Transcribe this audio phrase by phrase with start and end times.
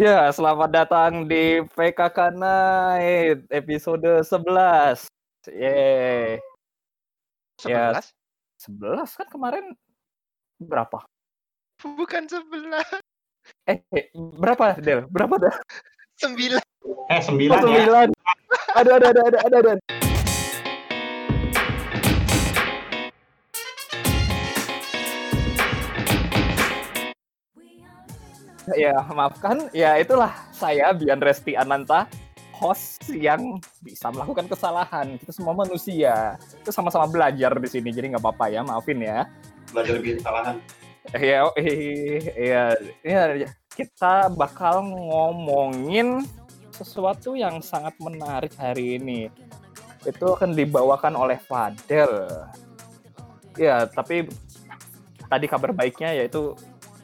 [0.00, 5.04] Ya, selamat datang di PKK Night episode 11.
[5.52, 6.40] Yeay.
[7.68, 9.04] Ya, 11?
[9.04, 9.76] 11 kan kemarin
[10.56, 11.04] berapa?
[11.84, 12.88] Bukan 11.
[13.68, 15.04] Eh, eh, berapa, Del?
[15.12, 15.56] Berapa dah?
[16.24, 16.56] 9.
[16.56, 16.64] Eh,
[17.12, 17.84] Oh, sembilan ya.
[17.84, 18.08] sembilan.
[18.72, 20.01] Ada, ada, ada, ada, ada,
[28.78, 29.66] Ya, maafkan.
[29.74, 32.06] Ya, itulah saya Bian Resti Ananta,
[32.54, 35.18] host yang bisa melakukan kesalahan.
[35.18, 36.38] Kita semua manusia.
[36.62, 39.26] Kita sama-sama belajar di sini, jadi nggak apa-apa ya, maafin ya.
[39.74, 40.56] Belajar bikin kesalahan.
[41.10, 42.64] Ya, iya,
[43.02, 46.22] iya, kita bakal ngomongin
[46.70, 49.26] sesuatu yang sangat menarik hari ini.
[50.06, 52.46] Itu akan dibawakan oleh Fadel.
[53.58, 54.30] Ya, tapi
[55.26, 56.54] tadi kabar baiknya yaitu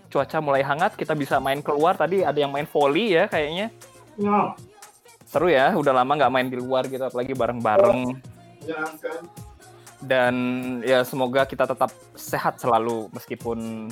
[0.08, 1.94] cuaca mulai hangat, kita bisa main keluar.
[1.94, 3.68] Tadi ada yang main volley ya kayaknya.
[4.18, 4.56] Ya,
[5.28, 8.16] Seru ya, udah lama nggak main di luar gitu, apalagi bareng-bareng.
[8.68, 9.22] menyenangkan.
[9.98, 10.34] dan
[10.86, 13.90] ya semoga kita tetap sehat selalu meskipun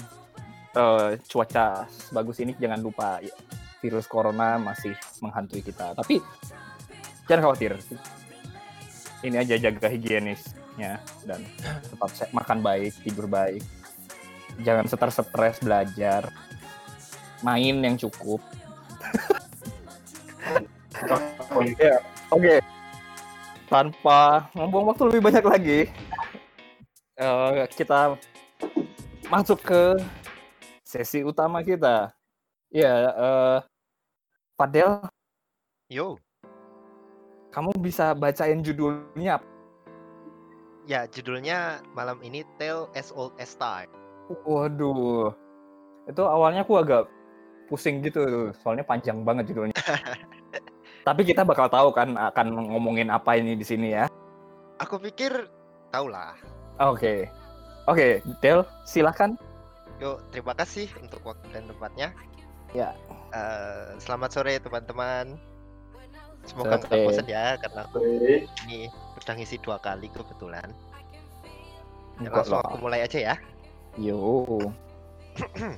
[0.76, 3.34] eh, cuaca sebagus ini jangan lupa ya,
[3.82, 6.22] virus corona masih menghantui kita tapi
[7.26, 7.74] jangan khawatir
[9.26, 11.42] ini aja jaga higienisnya dan
[11.90, 13.64] tetap makan baik tidur baik
[14.62, 16.28] jangan stres-stres belajar
[17.44, 18.40] main yang cukup
[21.76, 22.00] Ya,
[22.32, 22.56] oke.
[23.66, 25.80] Tanpa membuang waktu lebih banyak lagi,
[27.18, 28.14] eh, kita
[29.26, 29.82] masuk ke
[30.86, 32.14] sesi utama kita.
[32.70, 33.58] Ya, eh,
[34.56, 35.02] Fadel,
[35.90, 36.16] Yo.
[37.52, 39.40] kamu bisa bacain judulnya?
[40.86, 43.90] Ya, judulnya malam ini Tale as Old as Time.
[44.26, 45.30] Waduh,
[46.10, 47.06] itu awalnya aku agak
[47.70, 49.74] pusing gitu, soalnya panjang banget judulnya.
[51.06, 54.10] Tapi kita bakal tahu kan akan ngomongin apa ini di sini ya.
[54.82, 55.46] Aku pikir
[55.94, 56.34] tau lah.
[56.82, 57.30] Oke,
[57.86, 59.38] oke, Del, silakan.
[60.02, 62.10] Yo, terima kasih untuk waktu dan tempatnya.
[62.74, 62.92] Ya.
[63.32, 65.38] Eh, selamat sore teman-teman.
[66.46, 68.46] Semoga nggak bosan ya karena aku Oke.
[68.66, 68.86] ini
[69.18, 70.70] udah ngisi dua kali kebetulan.
[72.22, 73.34] Ya, langsung aku mulai aja ya.
[73.96, 74.60] Yo.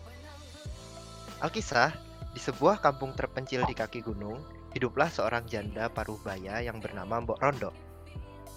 [1.46, 1.94] Alkisah,
[2.34, 4.42] di sebuah kampung terpencil di kaki gunung,
[4.74, 7.70] hiduplah seorang janda paruh baya yang bernama Mbok Rondo.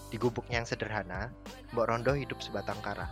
[0.09, 1.29] Di gubuknya yang sederhana,
[1.77, 3.05] Mbok Rondo hidup sebatang kara.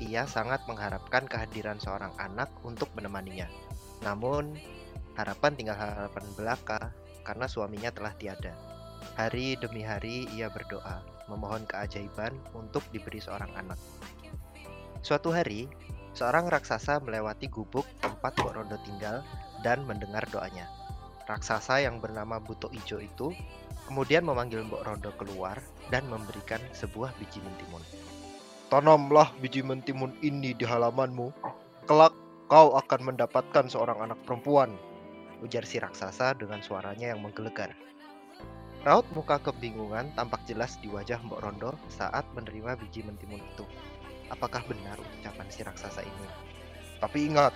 [0.00, 3.52] Ia sangat mengharapkan kehadiran seorang anak untuk menemaninya.
[4.00, 4.56] Namun,
[5.12, 6.80] harapan tinggal harapan belaka
[7.20, 8.56] karena suaminya telah tiada.
[9.20, 13.76] Hari demi hari ia berdoa, memohon keajaiban untuk diberi seorang anak.
[15.02, 15.66] Suatu hari,
[16.12, 19.24] Seorang raksasa melewati gubuk tempat Mbok Rondo tinggal
[19.64, 20.68] dan mendengar doanya.
[21.24, 23.32] Raksasa yang bernama Buto Ijo itu
[23.88, 25.56] kemudian memanggil Mbok Rondo keluar
[25.88, 27.80] dan memberikan sebuah biji mentimun.
[28.68, 31.32] Tanamlah biji mentimun ini di halamanmu.
[31.88, 32.12] Kelak
[32.52, 34.76] kau akan mendapatkan seorang anak perempuan,
[35.40, 37.72] ujar si raksasa dengan suaranya yang menggelegar.
[38.84, 43.64] Raut muka kebingungan tampak jelas di wajah Mbok Rondo saat menerima biji mentimun itu
[44.32, 46.26] apakah benar ucapan si raksasa ini.
[46.98, 47.52] Tapi ingat,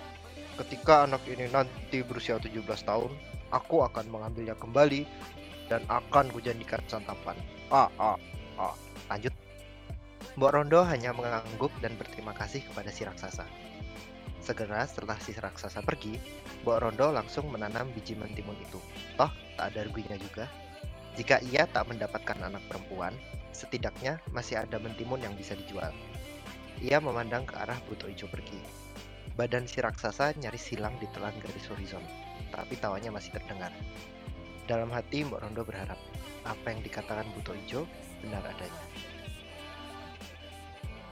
[0.61, 3.11] ketika anak ini nanti berusia 17 tahun,
[3.51, 5.09] aku akan mengambilnya kembali
[5.73, 7.35] dan akan kujadikan santapan.
[7.73, 8.21] Ah, ah,
[8.61, 8.77] ah.
[9.09, 9.33] Lanjut.
[10.37, 13.49] Mbok Rondo hanya mengangguk dan berterima kasih kepada si raksasa.
[14.45, 16.21] Segera setelah si raksasa pergi,
[16.63, 18.79] Mbok Rondo langsung menanam biji mentimun itu.
[19.17, 20.45] Toh, tak ada ruginya juga.
[21.17, 23.17] Jika ia tak mendapatkan anak perempuan,
[23.57, 25.89] setidaknya masih ada mentimun yang bisa dijual.
[26.85, 28.61] Ia memandang ke arah Buto Ijo pergi.
[29.33, 32.05] Badan si raksasa nyaris hilang di telan garis horizon,
[32.53, 33.73] tapi tawanya masih terdengar.
[34.69, 35.97] Dalam hati Mbok Rondo berharap
[36.45, 37.89] apa yang dikatakan Buto Ijo
[38.21, 38.85] benar adanya.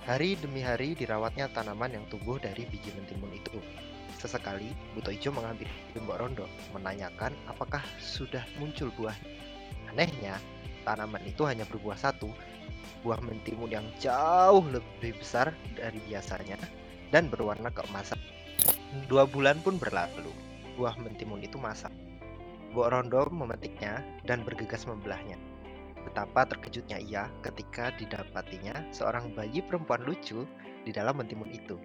[0.05, 3.57] Hari demi hari dirawatnya tanaman yang tumbuh dari biji mentimun itu.
[4.21, 9.17] Sesekali Buto Ijo mengambil Mbok Rondo, menanyakan apakah sudah muncul buah.
[9.89, 10.37] Anehnya,
[10.85, 12.29] tanaman itu hanya berbuah satu,
[13.05, 16.57] buah mentimun yang jauh lebih besar dari biasanya
[17.13, 18.19] dan berwarna keemasan.
[19.07, 20.33] Dua bulan pun berlalu,
[20.81, 21.93] buah mentimun itu masak.
[22.75, 25.39] Mbok Rondo memetiknya dan bergegas membelahnya.
[26.03, 30.43] Betapa terkejutnya ia ketika didapatinya seorang bayi perempuan lucu
[30.83, 31.79] di dalam mentimun itu.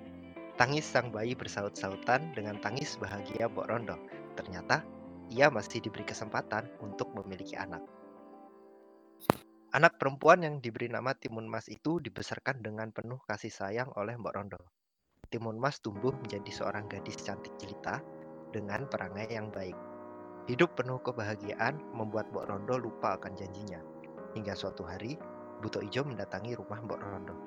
[0.57, 3.95] Tangis sang bayi bersaut-sautan dengan tangis bahagia Mbok Rondo.
[4.33, 4.81] Ternyata
[5.29, 7.85] ia masih diberi kesempatan untuk memiliki anak.
[9.69, 14.33] Anak perempuan yang diberi nama Timun Mas itu dibesarkan dengan penuh kasih sayang oleh Mbok
[14.33, 14.57] Rondo.
[15.29, 18.01] Timun Mas tumbuh menjadi seorang gadis cantik jelita
[18.49, 19.77] dengan perangai yang baik.
[20.49, 23.77] Hidup penuh kebahagiaan membuat Mbok Rondo lupa akan janjinya.
[24.33, 25.21] Hingga suatu hari,
[25.61, 27.37] Buto Ijo mendatangi rumah Mbok Rondo.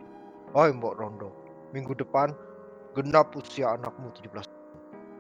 [0.54, 1.34] Oi Mbok Rondo,
[1.74, 2.30] minggu depan
[2.94, 4.46] genap usia anakmu 17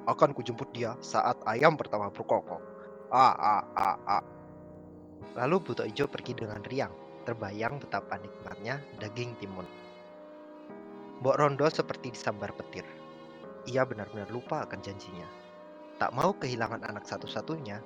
[0.06, 2.62] akan kujemput dia saat ayam pertama berkokok.
[3.10, 4.22] Ah, ah, ah, ah.
[5.38, 6.92] Lalu Buto Ijo pergi dengan riang,
[7.24, 9.66] terbayang betapa nikmatnya daging timun.
[11.22, 12.82] Mbok Rondo seperti disambar petir.
[13.70, 15.28] Ia benar-benar lupa akan janjinya.
[16.02, 17.78] Tak mau kehilangan anak satu-satunya,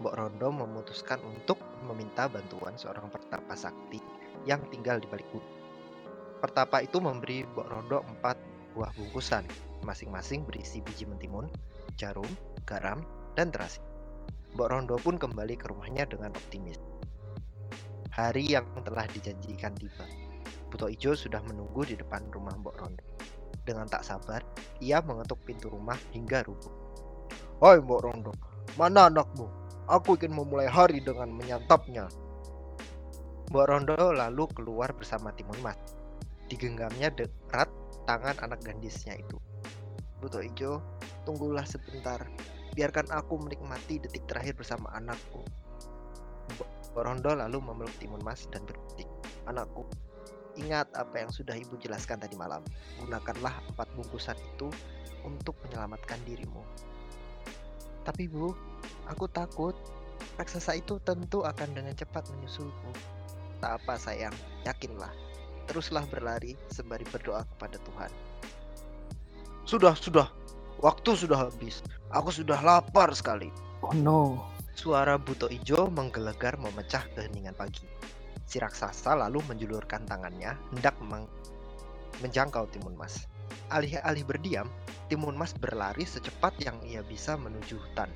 [0.00, 4.00] Mbok Rondo memutuskan untuk meminta bantuan seorang pertapa sakti
[4.48, 5.52] yang tinggal di balik gunung.
[6.38, 8.40] Pertapa itu memberi Mbok Rondo empat
[8.72, 9.44] buah bungkusan,
[9.84, 11.50] masing-masing berisi biji mentimun,
[11.98, 12.30] jarum,
[12.62, 13.02] garam,
[13.34, 13.87] dan terasi.
[14.56, 16.80] Mbok Rondo pun kembali ke rumahnya dengan optimis.
[18.08, 20.08] Hari yang telah dijanjikan tiba.
[20.72, 23.04] Buto Ijo sudah menunggu di depan rumah Mbok Rondo.
[23.68, 24.40] Dengan tak sabar,
[24.80, 26.72] ia mengetuk pintu rumah hingga rubuh.
[27.60, 28.32] Hai Mbok Rondo,
[28.80, 29.44] mana anakmu?
[29.88, 32.08] Aku ingin memulai hari dengan menyantapnya.
[33.52, 35.76] Mbok Rondo lalu keluar bersama Timun Mas.
[36.48, 37.68] Digenggamnya erat
[38.08, 39.36] tangan anak gadisnya itu.
[40.18, 40.80] Buto Ijo,
[41.28, 42.24] tunggulah sebentar.
[42.78, 45.42] Biarkan aku menikmati detik terakhir bersama anakku.
[46.94, 49.10] Rondo lalu memeluk Timun Mas dan berpetik.
[49.50, 49.82] Anakku,
[50.54, 52.62] ingat apa yang sudah ibu jelaskan tadi malam.
[53.02, 54.70] Gunakanlah empat bungkusan itu
[55.26, 56.62] untuk menyelamatkan dirimu.
[58.06, 58.54] Tapi bu,
[59.10, 59.74] aku takut.
[60.38, 62.94] Raksasa itu tentu akan dengan cepat menyusulku.
[63.58, 65.10] Tak apa sayang, yakinlah.
[65.66, 68.10] Teruslah berlari sembari berdoa kepada Tuhan.
[69.66, 70.30] Sudah, sudah.
[70.78, 71.82] Waktu sudah habis.
[72.14, 73.50] Aku sudah lapar sekali.
[73.82, 74.46] Oh no.
[74.78, 77.82] Suara Buto Ijo menggelegar memecah keheningan pagi.
[78.46, 81.28] Si raksasa lalu menjulurkan tangannya hendak meng-
[82.22, 83.26] menjangkau Timun Mas.
[83.74, 84.70] Alih-alih berdiam,
[85.10, 88.08] Timun Mas berlari secepat yang ia bisa menuju hutan.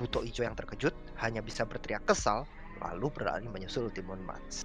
[0.00, 2.48] Buto Ijo yang terkejut hanya bisa berteriak kesal,
[2.80, 4.64] lalu berlari menyusul Timun Mas.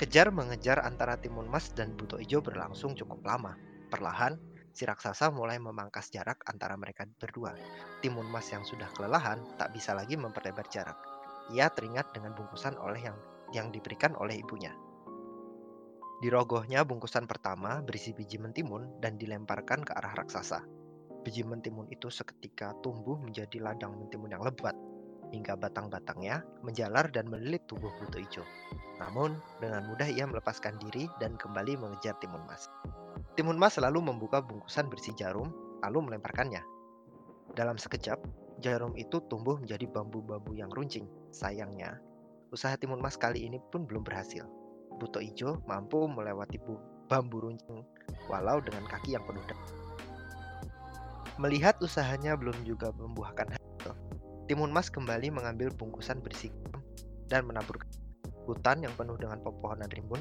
[0.00, 3.54] Kejar mengejar antara Timun Mas dan Buto Ijo berlangsung cukup lama.
[3.92, 4.40] Perlahan,
[4.78, 7.50] si raksasa mulai memangkas jarak antara mereka berdua.
[7.98, 10.94] Timun Mas yang sudah kelelahan tak bisa lagi memperlebar jarak.
[11.50, 13.18] Ia teringat dengan bungkusan oleh yang
[13.50, 14.70] yang diberikan oleh ibunya.
[16.22, 20.62] Di rogohnya bungkusan pertama berisi biji mentimun dan dilemparkan ke arah raksasa.
[21.26, 24.78] Biji mentimun itu seketika tumbuh menjadi ladang mentimun yang lebat,
[25.34, 28.46] hingga batang-batangnya menjalar dan melilit tubuh Buto Ijo.
[28.98, 32.66] Namun, dengan mudah ia melepaskan diri dan kembali mengejar Timun Mas.
[33.38, 35.54] Timun Mas selalu membuka bungkusan berisi jarum,
[35.86, 36.58] lalu melemparkannya.
[37.54, 38.18] Dalam sekejap,
[38.58, 41.06] jarum itu tumbuh menjadi bambu-bambu yang runcing.
[41.30, 42.02] Sayangnya,
[42.50, 44.42] usaha Timun Mas kali ini pun belum berhasil.
[44.98, 47.86] Buto Ijo mampu melewati bu- bambu runcing
[48.26, 49.70] walau dengan kaki yang penuh darah.
[51.38, 53.94] Melihat usahanya belum juga membuahkan hasil,
[54.50, 56.50] Timun Mas kembali mengambil bungkusan berisi
[57.30, 57.86] dan menaburkan.
[58.50, 60.18] Hutan yang penuh dengan pepohonan rimbun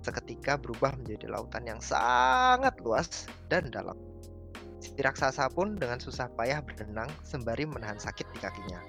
[0.00, 3.96] seketika berubah menjadi lautan yang sangat luas dan dalam.
[4.80, 8.80] Si raksasa pun dengan susah payah berenang sembari menahan sakit di kakinya.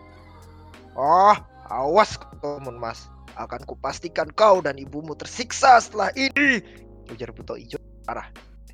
[0.95, 1.35] Oh,
[1.67, 6.63] awas Timun Mas, akan kupastikan kau dan ibumu tersiksa setelah ini.
[7.11, 8.27] Ujar Buto Ijo arah.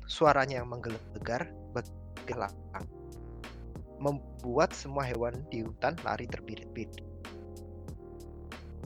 [0.08, 2.54] Suaranya yang menggelegar bergelang.
[3.98, 7.02] Membuat semua hewan di hutan lari terbirit-birit.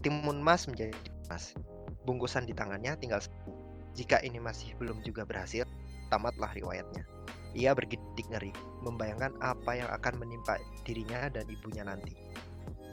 [0.02, 0.96] Timun Mas menjadi
[1.30, 1.54] mas.
[2.02, 3.52] Bungkusan di tangannya tinggal satu.
[3.92, 5.68] Jika ini masih belum juga berhasil,
[6.08, 7.04] tamatlah riwayatnya.
[7.52, 10.56] Ia bergidik ngeri, membayangkan apa yang akan menimpa
[10.88, 12.16] dirinya dan ibunya nanti.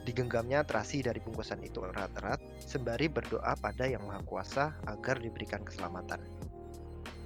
[0.04, 6.20] Digenggamnya terasi dari bungkusan itu erat-erat, sembari berdoa pada Yang Maha Kuasa agar diberikan keselamatan.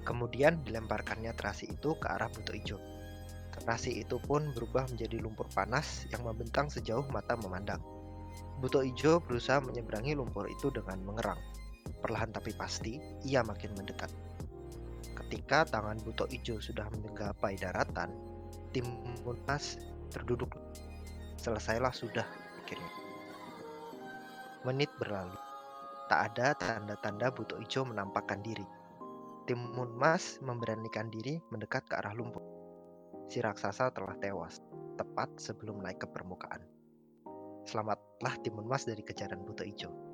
[0.04, 2.78] Kemudian dilemparkannya terasi itu ke arah Buto Ijo.
[3.54, 7.80] Terasi itu pun berubah menjadi lumpur panas yang membentang sejauh mata memandang.
[8.58, 11.38] Buto Ijo berusaha menyeberangi lumpur itu dengan mengerang.
[12.04, 14.12] Perlahan tapi pasti, ia makin mendekat.
[15.16, 18.12] Ketika tangan Buto Ijo sudah menggapai daratan,
[18.76, 18.84] tim
[19.24, 19.80] Munas
[20.12, 20.52] terduduk.
[21.40, 22.28] Selesailah sudah
[22.60, 22.92] pikirnya.
[24.68, 25.32] Menit berlalu.
[26.12, 28.68] Tak ada tanda-tanda Buto Ijo menampakkan diri.
[29.48, 32.44] Timun Mas memberanikan diri mendekat ke arah lumpur.
[33.32, 34.60] Si raksasa telah tewas,
[35.00, 36.60] tepat sebelum naik ke permukaan.
[37.64, 40.13] Selamatlah Timun Mas dari kejaran Buto Ijo.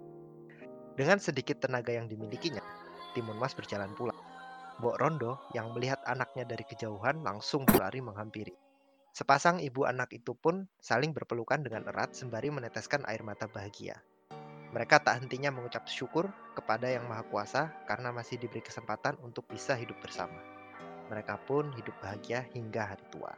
[0.99, 2.63] Dengan sedikit tenaga yang dimilikinya,
[3.15, 4.19] Timun Mas berjalan pulang.
[4.81, 8.57] Mbok Rondo yang melihat anaknya dari kejauhan langsung berlari menghampiri.
[9.13, 14.01] Sepasang ibu anak itu pun saling berpelukan dengan erat sembari meneteskan air mata bahagia.
[14.71, 19.75] Mereka tak hentinya mengucap syukur kepada Yang Maha Kuasa karena masih diberi kesempatan untuk bisa
[19.75, 20.39] hidup bersama.
[21.11, 23.35] Mereka pun hidup bahagia hingga hari tua.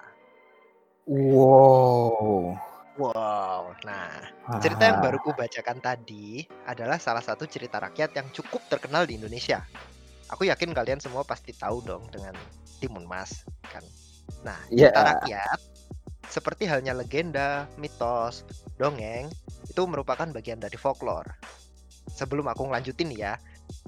[1.08, 2.60] Wow.
[3.00, 3.72] Wow.
[3.88, 4.20] Nah,
[4.60, 9.16] cerita yang baru ku bacakan tadi adalah salah satu cerita rakyat yang cukup terkenal di
[9.16, 9.64] Indonesia.
[10.28, 12.36] Aku yakin kalian semua pasti tahu dong dengan
[12.80, 13.84] Timun Mas, kan.
[14.44, 14.92] Nah, Iya.
[14.92, 15.58] cerita rakyat
[16.28, 18.44] seperti halnya legenda, mitos,
[18.80, 19.28] dongeng
[19.68, 21.28] itu merupakan bagian dari folklore.
[22.12, 23.36] Sebelum aku ngelanjutin ya,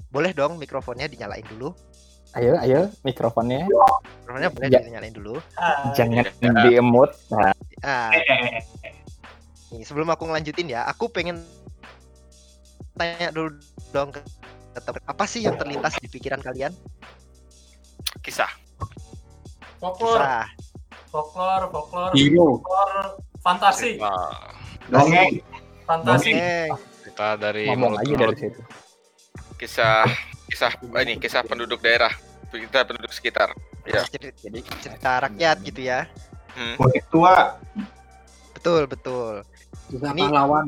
[0.09, 1.73] boleh dong mikrofonnya dinyalain dulu.
[2.35, 4.81] Ayo, ayo, mikrofonnya Mikrofonnya boleh Ya.
[4.81, 5.35] dinyalain dulu.
[5.95, 6.25] jangan
[6.67, 7.09] di emut.
[7.31, 8.94] Nah, Ah, Eh,
[9.73, 11.41] nih, sebelum aku ngelanjutin ya, aku pengen
[12.95, 13.55] tanya dulu
[13.91, 14.21] dong ke
[15.07, 16.71] apa sih yang terlintas di pikiran kalian?
[18.19, 18.51] Kisah.
[19.79, 20.45] Folklore, Kisah.
[21.11, 22.59] folklore, folklore, Hero.
[22.59, 24.01] folklore, fantasi,
[24.91, 25.39] Dongeng.
[25.87, 26.31] fantasi.
[26.35, 26.71] Dongeng.
[27.05, 28.61] cerita dari ngomong ke dari situ.
[29.61, 30.03] Kisah
[30.49, 30.71] kisah
[31.05, 32.11] ini kisah penduduk daerah.
[32.49, 33.51] Kita penduduk sekitar.
[33.83, 34.01] Ya.
[34.07, 34.31] Cerita,
[34.79, 36.07] cerita rakyat gitu ya.
[36.55, 36.79] Hmm.
[37.11, 37.59] Tua.
[38.55, 39.43] Betul, betul.
[39.95, 40.67] Kisah Ini- pahlawan.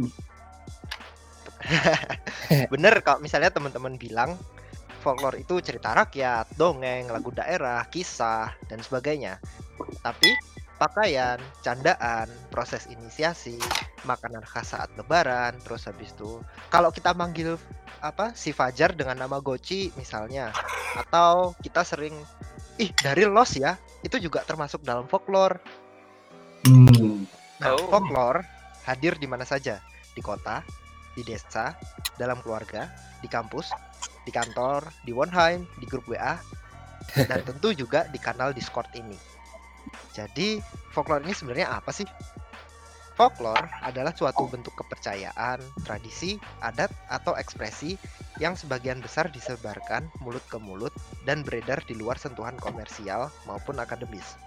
[2.73, 4.39] Bener kalau misalnya teman-teman bilang
[5.03, 9.35] folklore itu cerita rakyat, dongeng, lagu daerah, kisah, dan sebagainya.
[9.99, 10.31] Tapi
[10.77, 13.57] pakaian, candaan, proses inisiasi,
[14.05, 17.59] makanan khas saat lebaran, terus habis itu kalau kita manggil
[17.99, 20.53] apa si Fajar dengan nama Goci misalnya
[20.95, 22.13] atau kita sering
[22.77, 23.73] ih dari los ya
[24.05, 25.57] itu juga termasuk dalam folklore.
[26.63, 27.25] Hmm.
[27.57, 27.89] Nah, Oh.
[27.89, 28.45] folklore
[28.87, 29.83] hadir di mana saja,
[30.15, 30.63] di kota,
[31.13, 31.75] di desa,
[32.15, 32.87] dalam keluarga,
[33.19, 33.69] di kampus,
[34.23, 36.39] di kantor, di Wonheim, di grup WA,
[37.27, 39.19] dan tentu juga di kanal Discord ini.
[40.15, 40.63] Jadi,
[40.95, 42.07] folklore ini sebenarnya apa sih?
[43.17, 47.97] Folklore adalah suatu bentuk kepercayaan, tradisi, adat, atau ekspresi
[48.37, 50.93] yang sebagian besar disebarkan mulut ke mulut
[51.25, 54.37] dan beredar di luar sentuhan komersial maupun akademis.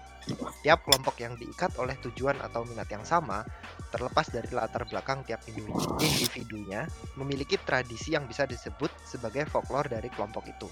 [0.60, 3.40] Tiap kelompok yang diikat oleh tujuan atau minat yang sama,
[3.88, 6.84] terlepas dari latar belakang tiap individu- individunya,
[7.16, 10.68] memiliki tradisi yang bisa disebut sebagai folklore dari kelompok itu.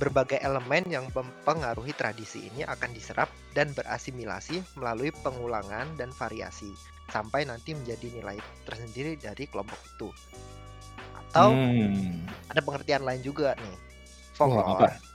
[0.00, 6.72] Berbagai elemen yang mempengaruhi tradisi ini akan diserap dan berasimilasi melalui pengulangan dan variasi,
[7.10, 10.08] sampai nanti menjadi nilai tersendiri dari kelompok itu.
[11.18, 12.24] Atau Hmm.
[12.48, 13.76] ada pengertian lain juga nih.
[14.38, 15.07] Folklore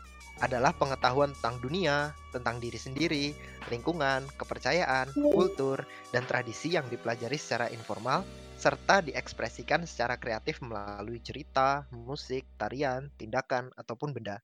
[0.44, 3.32] adalah pengetahuan tentang dunia, tentang diri sendiri,
[3.72, 5.80] lingkungan, kepercayaan, kultur,
[6.12, 8.28] dan tradisi yang dipelajari secara informal
[8.60, 14.40] serta diekspresikan secara kreatif melalui cerita, musik, tarian, tindakan, ataupun benda.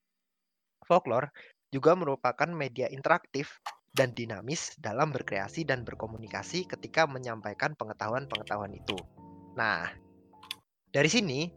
[0.88, 1.32] Folklore
[1.70, 3.62] juga merupakan media interaktif
[3.94, 8.98] dan dinamis dalam berkreasi dan berkomunikasi ketika menyampaikan pengetahuan-pengetahuan itu.
[9.56, 9.88] Nah,
[10.90, 11.50] dari sini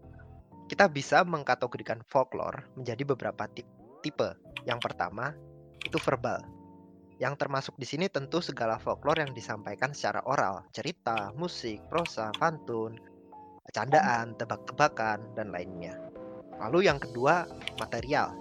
[0.69, 3.67] kita bisa mengkategorikan folklore menjadi beberapa ti-
[4.03, 4.35] tipe.
[4.67, 5.33] Yang pertama
[5.83, 6.43] itu verbal.
[7.23, 12.99] Yang termasuk di sini tentu segala folklore yang disampaikan secara oral, cerita, musik, prosa, pantun,
[13.71, 15.95] candaan, tebak-tebakan, dan lainnya.
[16.59, 17.47] Lalu yang kedua,
[17.79, 18.35] material.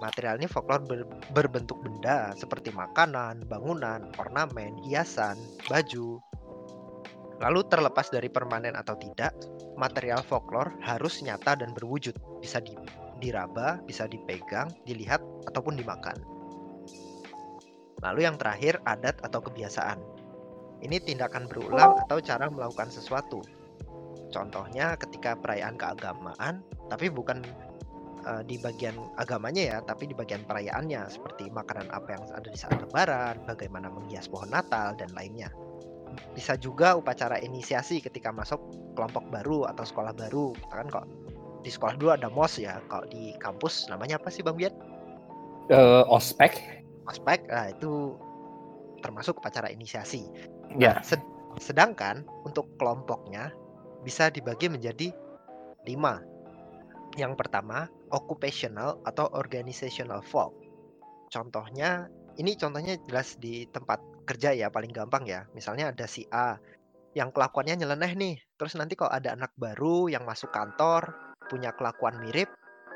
[0.00, 5.36] Material ini folklore ber- berbentuk benda seperti makanan, bangunan, ornamen, hiasan,
[5.68, 6.18] baju.
[7.44, 9.34] Lalu terlepas dari permanen atau tidak,
[9.76, 12.74] material folklore harus nyata dan berwujud, bisa di-
[13.22, 16.18] diraba, bisa dipegang, dilihat, ataupun dimakan.
[18.02, 20.02] Lalu yang terakhir, adat atau kebiasaan.
[20.82, 23.38] Ini tindakan berulang atau cara melakukan sesuatu.
[24.34, 27.46] Contohnya ketika perayaan keagamaan, tapi bukan
[28.26, 32.58] eh, di bagian agamanya ya, tapi di bagian perayaannya seperti makanan apa yang ada di
[32.58, 35.54] saat lebaran, bagaimana menghias pohon Natal dan lainnya.
[36.34, 38.58] Bisa juga upacara inisiasi ketika masuk
[38.98, 40.52] kelompok baru atau sekolah baru.
[40.68, 41.06] Kan kok
[41.62, 44.74] di sekolah dulu ada MOS ya, kalau di kampus namanya apa sih Bang Bian?
[45.70, 46.58] Eh, ospek.
[47.06, 48.18] Ospek, nah itu
[49.02, 50.26] termasuk upacara inisiasi.
[50.78, 50.98] Ya.
[51.02, 51.24] Sed-
[51.58, 53.54] sedangkan untuk kelompoknya
[54.02, 55.14] bisa dibagi menjadi
[55.86, 56.22] lima.
[57.14, 60.54] Yang pertama, occupational atau organizational folk.
[61.28, 62.08] Contohnya,
[62.40, 65.44] ini contohnya jelas di tempat kerja ya, paling gampang ya.
[65.52, 66.56] Misalnya ada si A
[67.12, 68.36] yang kelakuannya nyeleneh nih.
[68.56, 72.48] Terus nanti kalau ada anak baru yang masuk kantor, punya kelakuan mirip,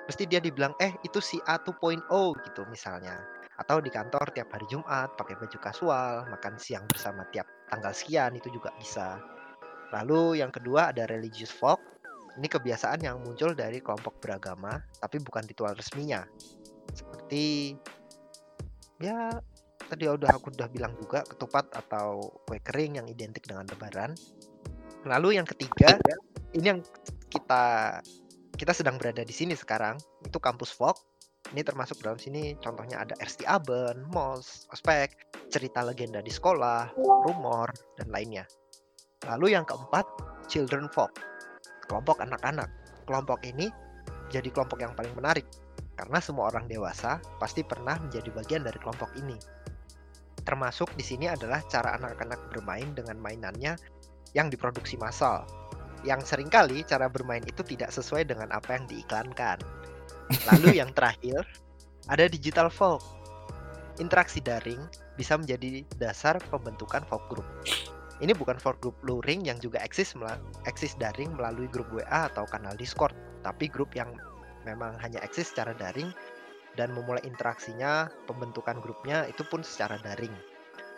[0.09, 2.09] pasti dia dibilang, eh itu si A 2.0
[2.49, 3.21] gitu misalnya.
[3.61, 8.33] Atau di kantor tiap hari Jumat pakai baju kasual, makan siang bersama tiap tanggal sekian
[8.33, 9.21] itu juga bisa.
[9.93, 11.81] Lalu yang kedua ada religious folk.
[12.37, 16.21] Ini kebiasaan yang muncul dari kelompok beragama, tapi bukan ritual resminya.
[16.93, 17.73] Seperti
[19.01, 19.33] ya
[19.89, 24.13] tadi udah aku udah bilang juga ketupat atau kue kering yang identik dengan lebaran.
[25.09, 25.97] Lalu yang ketiga,
[26.53, 26.81] ini yang
[27.31, 27.99] kita
[28.57, 30.97] kita sedang berada di sini sekarang, itu kampus folk.
[31.55, 35.15] Ini termasuk dalam sini contohnya ada RST Aben, MOS, Ospek,
[35.53, 37.71] cerita legenda di sekolah, rumor,
[38.01, 38.49] dan lainnya.
[39.31, 40.03] Lalu yang keempat,
[40.51, 41.15] Children Folk,
[41.87, 42.67] kelompok anak-anak.
[43.07, 43.71] Kelompok ini
[44.27, 45.47] jadi kelompok yang paling menarik
[45.95, 49.39] karena semua orang dewasa pasti pernah menjadi bagian dari kelompok ini.
[50.43, 53.79] Termasuk di sini adalah cara anak-anak bermain dengan mainannya
[54.35, 55.47] yang diproduksi massal.
[56.05, 59.59] Yang sering kali cara bermain itu tidak sesuai dengan apa yang diiklankan.
[60.53, 61.47] Lalu yang terakhir,
[62.11, 63.03] ada digital folk.
[63.97, 64.83] Interaksi daring
[65.17, 67.49] bisa menjadi dasar pembentukan folk group.
[68.21, 72.49] Ini bukan folk group luring yang juga eksis mela- eksis daring melalui grup WA atau
[72.49, 73.13] kanal Discord,
[73.45, 74.13] tapi grup yang
[74.65, 76.13] memang hanya eksis secara daring
[76.77, 80.33] dan memulai interaksinya, pembentukan grupnya itu pun secara daring.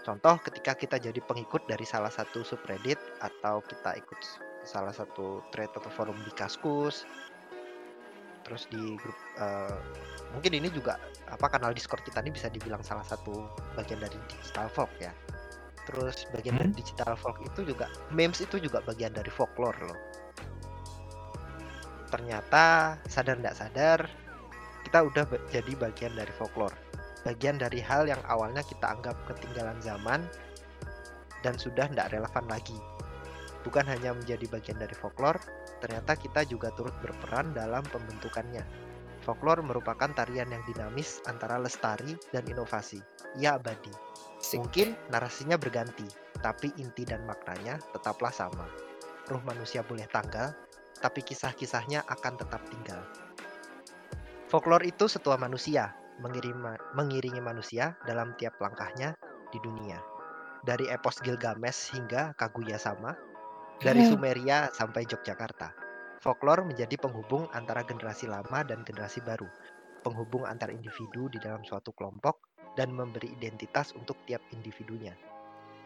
[0.02, 4.18] Contoh ketika kita jadi pengikut dari salah satu subreddit atau kita ikut
[4.68, 7.08] salah satu thread atau forum di Kaskus,
[8.44, 9.80] terus di grup eh,
[10.36, 11.00] mungkin ini juga
[11.32, 13.48] apa kanal Discord kita ini bisa dibilang salah satu
[13.80, 15.16] bagian dari digital folk ya.
[15.88, 20.00] Terus bagian dari digital folk itu juga memes itu juga bagian dari folklore loh.
[22.12, 24.00] Ternyata sadar tidak sadar
[24.84, 26.76] kita udah jadi bagian dari folklore.
[27.24, 30.28] Bagian dari hal yang awalnya kita anggap ketinggalan zaman
[31.40, 32.76] dan sudah tidak relevan lagi.
[33.66, 35.42] Bukan hanya menjadi bagian dari folklore,
[35.82, 38.62] ternyata kita juga turut berperan dalam pembentukannya.
[39.26, 43.02] Folklore merupakan tarian yang dinamis antara lestari dan inovasi.
[43.36, 43.92] Ia abadi.
[44.56, 46.06] Mungkin narasinya berganti,
[46.38, 48.64] tapi inti dan maknanya tetaplah sama.
[49.28, 50.54] Ruh manusia boleh tanggal,
[51.02, 53.02] tapi kisah-kisahnya akan tetap tinggal.
[54.48, 55.92] Folklore itu setua manusia,
[56.24, 56.56] mengiringi,
[56.96, 59.12] mengiringi manusia dalam tiap langkahnya
[59.52, 60.00] di dunia.
[60.64, 63.12] Dari epos Gilgamesh hingga Kaguya Sama,
[63.78, 65.70] dari Sumeria sampai Yogyakarta.
[66.18, 69.46] Folklore menjadi penghubung antara generasi lama dan generasi baru,
[70.02, 72.42] penghubung antar individu di dalam suatu kelompok,
[72.74, 75.14] dan memberi identitas untuk tiap individunya.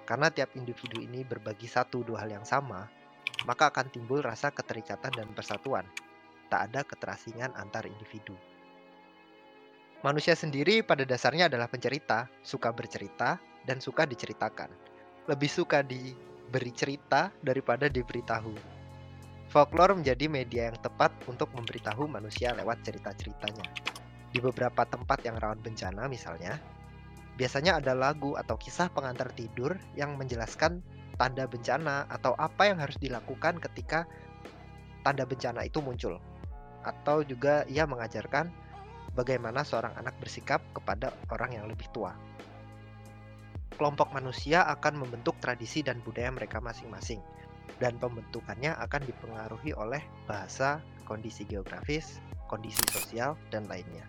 [0.08, 2.88] Karena tiap individu ini berbagi satu dua hal yang sama,
[3.44, 5.84] maka akan timbul rasa keterikatan dan persatuan.
[6.48, 8.36] Tak ada keterasingan antar individu.
[10.00, 13.36] Manusia sendiri pada dasarnya adalah pencerita, suka bercerita,
[13.68, 14.68] dan suka diceritakan.
[15.30, 15.84] Lebih suka
[16.52, 18.52] diberi cerita daripada diberitahu.
[19.48, 23.64] Folklore menjadi media yang tepat untuk memberitahu manusia lewat cerita-ceritanya.
[24.28, 26.60] Di beberapa tempat yang rawan bencana misalnya,
[27.40, 30.84] biasanya ada lagu atau kisah pengantar tidur yang menjelaskan
[31.16, 34.04] tanda bencana atau apa yang harus dilakukan ketika
[35.08, 36.20] tanda bencana itu muncul.
[36.84, 38.52] Atau juga ia mengajarkan
[39.16, 42.12] bagaimana seorang anak bersikap kepada orang yang lebih tua.
[43.80, 47.18] Kelompok manusia akan membentuk tradisi dan budaya mereka masing-masing
[47.82, 49.98] dan pembentukannya akan dipengaruhi oleh
[50.30, 54.06] bahasa, kondisi geografis, kondisi sosial, dan lainnya.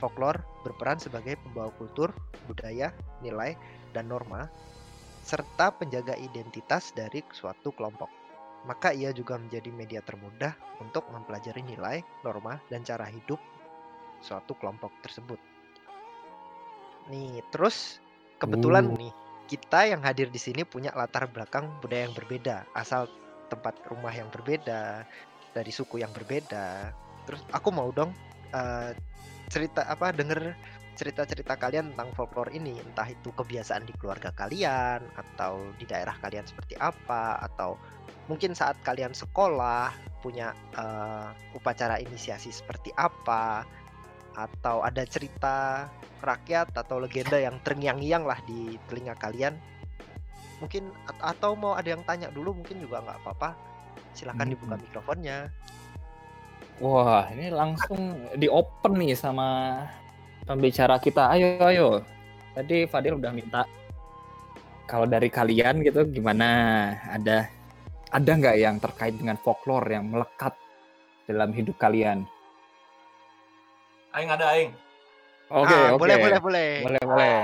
[0.00, 2.08] Folklore berperan sebagai pembawa kultur,
[2.48, 2.88] budaya,
[3.20, 3.52] nilai,
[3.92, 4.48] dan norma,
[5.20, 8.08] serta penjaga identitas dari suatu kelompok.
[8.64, 13.40] Maka ia juga menjadi media termudah untuk mempelajari nilai, norma, dan cara hidup
[14.24, 15.40] suatu kelompok tersebut.
[17.12, 18.00] Nih, terus
[18.40, 18.96] kebetulan Uh.
[18.96, 19.12] nih
[19.50, 23.10] kita yang hadir di sini punya latar belakang budaya yang berbeda, asal
[23.50, 25.02] tempat rumah yang berbeda,
[25.50, 26.94] dari suku yang berbeda.
[27.26, 28.14] Terus aku mau dong
[28.54, 28.94] eh,
[29.50, 30.54] cerita apa denger
[30.94, 36.46] cerita-cerita kalian tentang folklore ini, entah itu kebiasaan di keluarga kalian atau di daerah kalian
[36.46, 37.74] seperti apa atau
[38.30, 39.90] mungkin saat kalian sekolah
[40.22, 43.66] punya eh, upacara inisiasi seperti apa
[44.36, 45.86] atau ada cerita
[46.20, 49.56] rakyat atau legenda yang terngiang-ngiang lah di telinga kalian
[50.60, 53.56] mungkin at- atau mau ada yang tanya dulu mungkin juga nggak apa-apa
[54.12, 54.54] silahkan Hmm.
[54.54, 55.48] dibuka mikrofonnya
[56.80, 59.76] Wah, ini langsung di open nih sama
[60.48, 61.28] pembicara kita.
[61.28, 61.88] Ayo, ayo.
[62.56, 63.68] Tadi Fadil udah minta
[64.88, 66.48] kalau dari kalian gitu gimana?
[67.04, 67.52] Ada
[68.16, 70.56] ada nggak yang terkait dengan folklore yang melekat
[71.28, 72.24] dalam hidup kalian?
[74.10, 74.72] Aing ada aing.
[75.50, 76.02] Oke, Ah, oke.
[76.02, 77.38] boleh boleh boleh Boleh, boleh.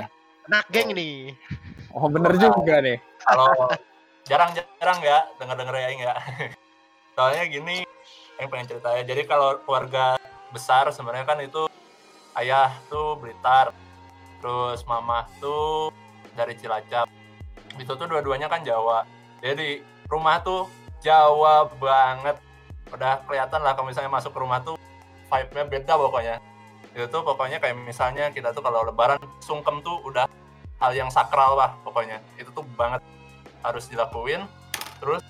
[0.47, 1.35] anak geng nih
[1.91, 2.99] Oh, bener juga nih.
[3.19, 3.51] Kalau
[4.23, 6.15] jarang-jarang ya denger-denger ya aing ya.
[7.17, 7.77] Soalnya gini,
[8.37, 9.03] aing pengen cerita ya.
[9.03, 10.15] Jadi kalau keluarga
[10.51, 11.67] besar sebenarnya kan itu
[12.37, 13.73] ayah tuh Blitar,
[14.39, 15.89] terus mama tuh
[16.37, 17.09] dari Cilacap.
[17.75, 19.03] Itu tuh dua-duanya kan Jawa.
[19.41, 20.69] Jadi rumah tuh
[21.01, 22.37] Jawa banget.
[22.93, 24.77] Udah kelihatan lah kalau misalnya masuk ke rumah tuh
[25.27, 26.37] vibe-nya beda pokoknya.
[26.97, 30.25] Itu tuh pokoknya kayak misalnya kita tuh kalau lebaran sungkem tuh udah
[30.81, 32.25] hal yang sakral lah pokoknya.
[32.41, 33.05] Itu tuh banget
[33.61, 34.49] harus dilakuin.
[34.97, 35.21] Terus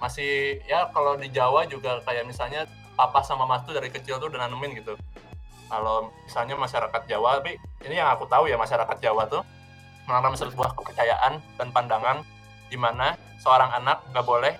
[0.00, 2.64] masih ya kalau di Jawa juga kayak misalnya
[2.96, 4.98] papa sama mas tuh dari kecil tuh udah nanemin gitu
[5.72, 7.56] kalau misalnya masyarakat Jawa, tapi
[7.88, 9.40] ini yang aku tahu ya masyarakat Jawa tuh
[10.04, 12.20] menanam sebuah kepercayaan dan pandangan
[12.68, 14.52] di mana seorang anak nggak boleh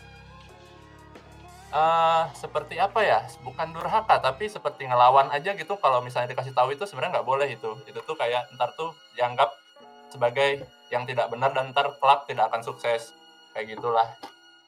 [1.72, 3.24] eh seperti apa ya?
[3.40, 5.74] Bukan durhaka tapi seperti ngelawan aja gitu.
[5.80, 7.70] Kalau misalnya dikasih tahu itu sebenarnya nggak boleh itu.
[7.88, 9.48] Itu tuh kayak ntar tuh dianggap
[10.12, 13.16] sebagai yang tidak benar dan ntar kelak tidak akan sukses.
[13.56, 14.08] Kayak gitulah.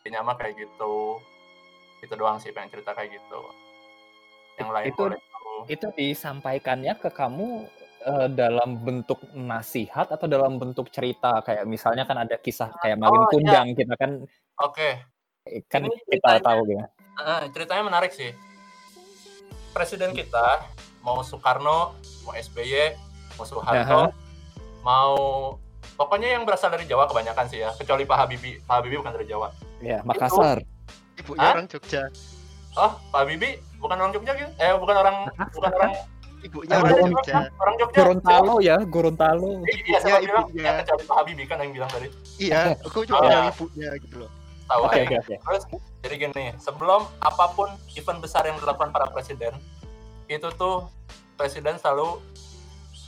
[0.00, 1.20] Intinya mah kayak gitu.
[2.00, 3.40] Itu doang sih pengen cerita kayak gitu.
[4.60, 5.54] Yang lain Itu- boleh tahu.
[5.68, 7.68] Itu disampaikannya ke kamu
[8.04, 11.40] eh, dalam bentuk nasihat atau dalam bentuk cerita?
[11.40, 13.32] Kayak misalnya kan ada kisah kayak Malin Oh, iya.
[13.32, 14.10] Kundang kita kan.
[14.60, 14.88] Oke.
[15.68, 16.84] Kan Ini kita tahu ya.
[17.14, 18.34] Eh, ceritanya menarik sih.
[19.70, 20.66] Presiden kita
[21.00, 22.94] mau Soekarno, mau SBY,
[23.34, 24.10] mau Soeharto,
[24.80, 25.14] mau
[25.94, 28.58] pokoknya yang berasal dari Jawa kebanyakan sih ya, kecuali Pak Habibie.
[28.60, 29.50] Pak Habibie bukan dari Jawa.
[29.78, 30.62] Ya, Makassar.
[31.14, 31.54] Ibunya Hah?
[31.54, 32.02] orang Jogja.
[32.74, 34.50] Oh, Pak Habibie bukan orang Jogja gitu?
[34.56, 35.16] Eh, bukan orang
[35.52, 35.92] bukan orang
[36.44, 37.34] Ibunya Ah, orang Goron- Jogja.
[37.56, 37.96] orang Jogja.
[37.96, 39.50] Gorontalo ya, Gorontalo.
[39.64, 42.08] Iya, Ibunya, saya bilang ya, kecuali Pak Habibie kan yang bilang tadi.
[42.36, 43.24] Iya, aku cuma Oh.
[43.24, 44.30] bilang ibunya gitu loh.
[44.64, 45.04] Tahu Oke, kan?
[45.04, 45.34] oke, oke.
[45.44, 45.62] Terus
[46.00, 49.52] jadi gini, sebelum apa pun event besar yang dilakukan para presiden,
[50.28, 50.88] itu tuh
[51.36, 52.20] presiden selalu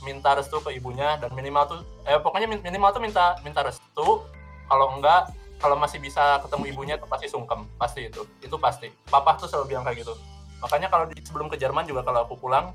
[0.05, 4.21] minta restu ke ibunya dan minimal tuh eh pokoknya min- minimal tuh minta minta restu.
[4.69, 8.21] Kalau enggak kalau masih bisa ketemu ibunya tuh pasti sungkem pasti itu.
[8.45, 8.93] Itu pasti.
[9.09, 10.13] Papa tuh selalu bilang kayak gitu.
[10.61, 12.73] Makanya kalau di, sebelum ke Jerman juga kalau aku pulang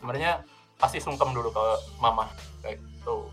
[0.00, 0.40] sebenarnya
[0.80, 1.66] pasti sungkem dulu ke
[2.00, 2.28] mama
[2.64, 3.28] kayak gitu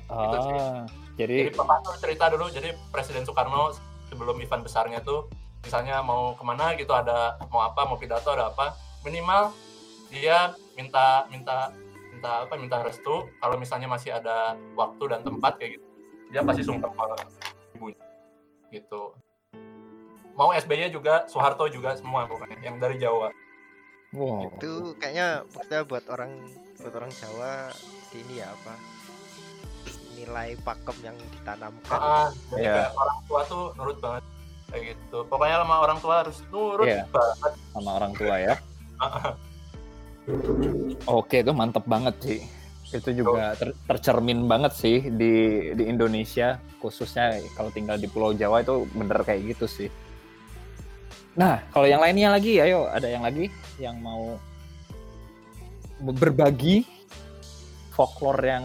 [0.00, 0.58] Gitu sih.
[0.58, 0.84] Ah,
[1.16, 3.76] jadi jadi cerita dulu jadi Presiden Soekarno
[4.08, 5.28] sebelum event besarnya tuh
[5.62, 8.74] misalnya mau ke mana gitu ada mau apa mau pidato ada apa
[9.06, 9.54] minimal
[10.10, 11.70] dia minta minta
[12.12, 15.86] minta apa minta restu kalau misalnya masih ada waktu dan tempat kayak gitu
[16.34, 17.04] dia pasti sungkem ke
[17.78, 18.04] ibunya
[18.74, 19.14] gitu
[20.34, 23.30] mau SBY juga Soeharto juga semua pokoknya yang dari Jawa
[24.16, 24.48] wow.
[24.56, 26.32] Itu kayaknya maksudnya buat orang
[26.80, 27.72] buat orang Jawa
[28.12, 28.74] ini ya apa?
[30.14, 31.98] Nilai pakem yang ditanamkan.
[31.98, 32.88] ah, Iya.
[32.88, 34.24] kayak orang tua tuh nurut banget
[34.68, 37.04] kayak gitu pokoknya sama orang tua harus nurut Iya.
[37.08, 38.54] banget sama orang tua ya.
[41.04, 42.40] Oke, itu mantep banget sih.
[42.88, 45.32] Itu juga ter- tercermin banget sih di
[45.72, 49.88] di Indonesia, khususnya kalau tinggal di Pulau Jawa itu bener kayak gitu sih.
[51.32, 54.36] Nah, kalau yang lainnya lagi, ayo ada yang lagi yang mau
[55.98, 56.84] be- berbagi
[57.90, 58.64] folklore yang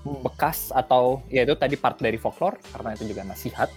[0.00, 3.68] bekas atau ya itu tadi part dari folklore karena itu juga nasihat.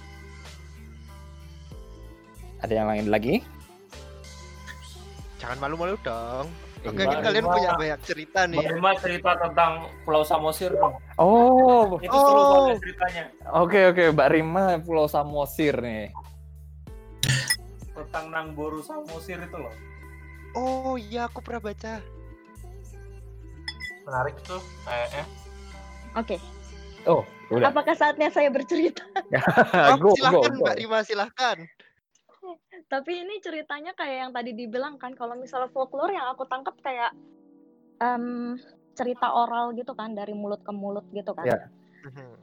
[2.63, 3.43] Ada yang lain lagi?
[5.35, 6.47] Jangan malu-malu dong.
[6.83, 8.59] Oke, kan kalian punya banyak cerita nih.
[8.59, 8.75] ya.
[8.75, 9.71] Bagaimana cerita tentang
[10.03, 10.95] Pulau Samosir dong?
[11.15, 12.47] Oh, Itu seru Oh.
[12.67, 13.23] banget ceritanya.
[13.55, 16.11] Oke oke, Mbak Rima Pulau Samosir nih.
[17.95, 19.71] Tentang Nangboru Samosir itu loh.
[20.55, 21.99] Oh iya, aku pernah baca.
[24.03, 25.23] menarik tuh kayaknya
[26.13, 26.37] Oke,
[27.09, 27.73] Oh, udah.
[27.73, 29.03] apakah saatnya saya bercerita?
[29.89, 30.63] Oh, go, go, silahkan go.
[30.63, 31.57] Mbak Rima, silahkan.
[32.91, 37.11] Tapi ini ceritanya kayak yang tadi dibilang kan, kalau misalnya folklore yang aku tangkap kayak
[37.97, 38.59] em,
[38.93, 41.49] cerita oral gitu kan, dari mulut ke mulut gitu kan.
[41.49, 41.59] Ya.
[42.05, 42.33] Mhm.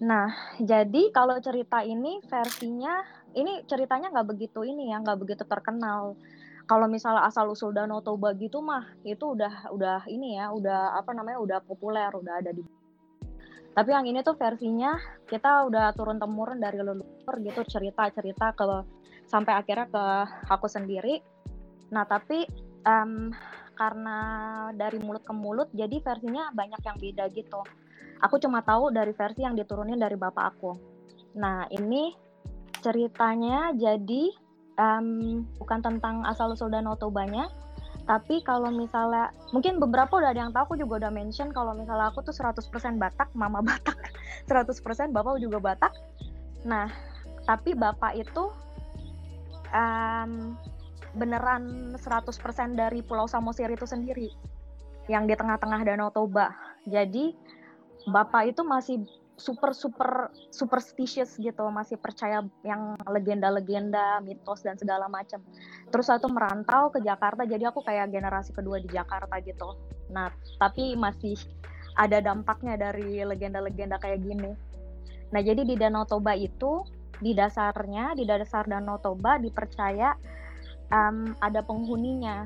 [0.00, 3.00] Nah, jadi kalau cerita ini versinya,
[3.36, 6.16] ini ceritanya nggak begitu ini ya, nggak begitu terkenal.
[6.64, 11.10] Kalau misalnya asal usul Danau Toba gitu mah, itu udah udah ini ya, udah apa
[11.12, 12.62] namanya, udah populer, udah ada di.
[13.70, 14.98] Tapi yang ini tuh versinya
[15.30, 18.64] kita udah turun temurun dari leluhur gitu cerita-cerita ke
[19.30, 20.04] sampai akhirnya ke
[20.50, 21.22] aku sendiri.
[21.94, 22.46] Nah tapi
[22.82, 23.30] em,
[23.78, 24.18] karena
[24.74, 27.62] dari mulut ke mulut, jadi versinya banyak yang beda gitu
[28.20, 30.72] aku cuma tahu dari versi yang diturunin dari bapak aku.
[31.40, 32.12] Nah, ini
[32.80, 34.24] ceritanya jadi
[34.76, 35.06] em,
[35.56, 37.48] bukan tentang asal usul Danau Tobanya,
[38.08, 42.10] tapi kalau misalnya mungkin beberapa udah ada yang tahu aku juga udah mention kalau misalnya
[42.10, 42.62] aku tuh 100%
[42.96, 43.96] Batak, mama Batak.
[44.48, 45.92] 100% bapak juga Batak.
[46.64, 46.88] Nah,
[47.44, 48.50] tapi bapak itu
[49.72, 50.56] em,
[51.14, 54.30] beneran 100% dari Pulau Samosir itu sendiri
[55.10, 56.54] yang di tengah-tengah Danau Toba.
[56.86, 57.34] Jadi
[58.08, 59.04] bapak itu masih
[59.40, 65.40] super super superstitious gitu masih percaya yang legenda-legenda mitos dan segala macam.
[65.88, 69.80] Terus satu merantau ke Jakarta jadi aku kayak generasi kedua di Jakarta gitu.
[70.12, 70.28] Nah
[70.60, 71.40] tapi masih
[71.96, 74.52] ada dampaknya dari legenda-legenda kayak gini.
[75.32, 76.84] Nah jadi di Danau Toba itu
[77.20, 80.14] di dasarnya di dasar Danau Toba dipercaya
[80.92, 82.44] em, ada penghuninya.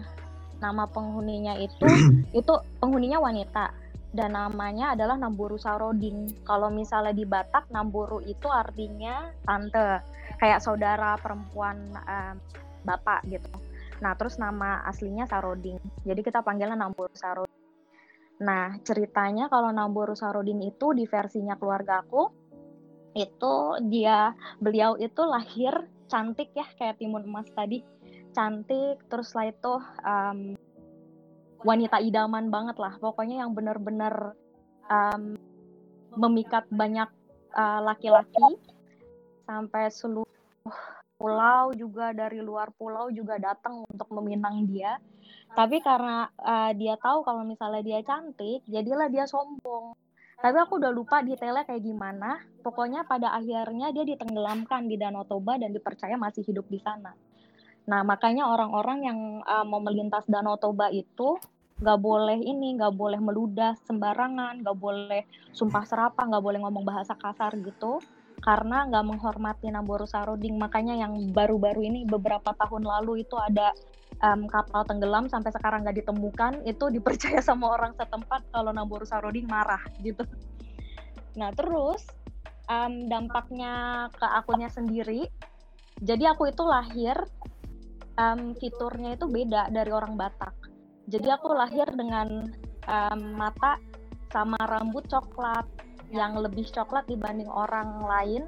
[0.63, 1.85] Nama penghuninya itu
[2.39, 3.84] itu penghuninya wanita
[4.15, 6.47] dan namanya adalah Namburu Saroding.
[6.47, 10.01] Kalau misalnya di Batak, Namburu itu artinya tante,
[10.39, 12.39] kayak saudara perempuan em,
[12.87, 13.51] bapak gitu.
[13.99, 15.83] Nah, terus nama aslinya Saroding.
[16.07, 17.63] Jadi kita panggilnya Namboru Saroding.
[18.45, 22.45] Nah, ceritanya kalau Namboru Saroding itu di versinya keluarga aku
[23.15, 23.55] itu
[23.87, 27.87] dia beliau itu lahir cantik ya kayak timun emas tadi
[28.35, 30.39] cantik terus setelah itu um,
[31.65, 32.95] wanita idaman banget lah.
[33.01, 34.37] Pokoknya yang benar-benar
[34.87, 35.35] um,
[36.15, 37.09] memikat banyak
[37.57, 38.61] uh, laki-laki.
[39.45, 40.29] Sampai seluruh
[41.21, 45.01] pulau juga dari luar pulau juga datang untuk meminang dia.
[45.57, 49.97] Tapi karena uh, dia tahu kalau misalnya dia cantik jadilah dia sombong.
[50.45, 52.45] Tapi aku udah lupa detailnya kayak gimana.
[52.61, 57.17] Pokoknya pada akhirnya dia ditenggelamkan di Danau Toba dan dipercaya masih hidup di sana.
[57.89, 61.41] Nah makanya orang-orang yang uh, mau melintas Danau Toba itu
[61.75, 67.19] nggak boleh ini nggak boleh meludah sembarangan nggak boleh sumpah serapah nggak boleh ngomong bahasa
[67.19, 67.99] kasar gitu
[68.45, 70.61] karena nggak menghormati Namboru Saroding.
[70.61, 73.73] Makanya yang baru-baru ini beberapa tahun lalu itu ada
[74.21, 79.49] um, kapal tenggelam sampai sekarang nggak ditemukan itu dipercaya sama orang setempat kalau Namboru Saroding
[79.49, 80.29] marah gitu.
[81.41, 82.05] Nah terus
[82.69, 85.29] um, dampaknya ke akunya sendiri
[86.03, 87.17] jadi aku itu lahir
[88.19, 90.74] um, fiturnya itu beda dari orang Batak
[91.05, 92.49] jadi aku lahir dengan
[92.89, 93.77] um, mata
[94.33, 95.69] sama rambut coklat
[96.09, 98.43] yang lebih coklat dibanding orang lain.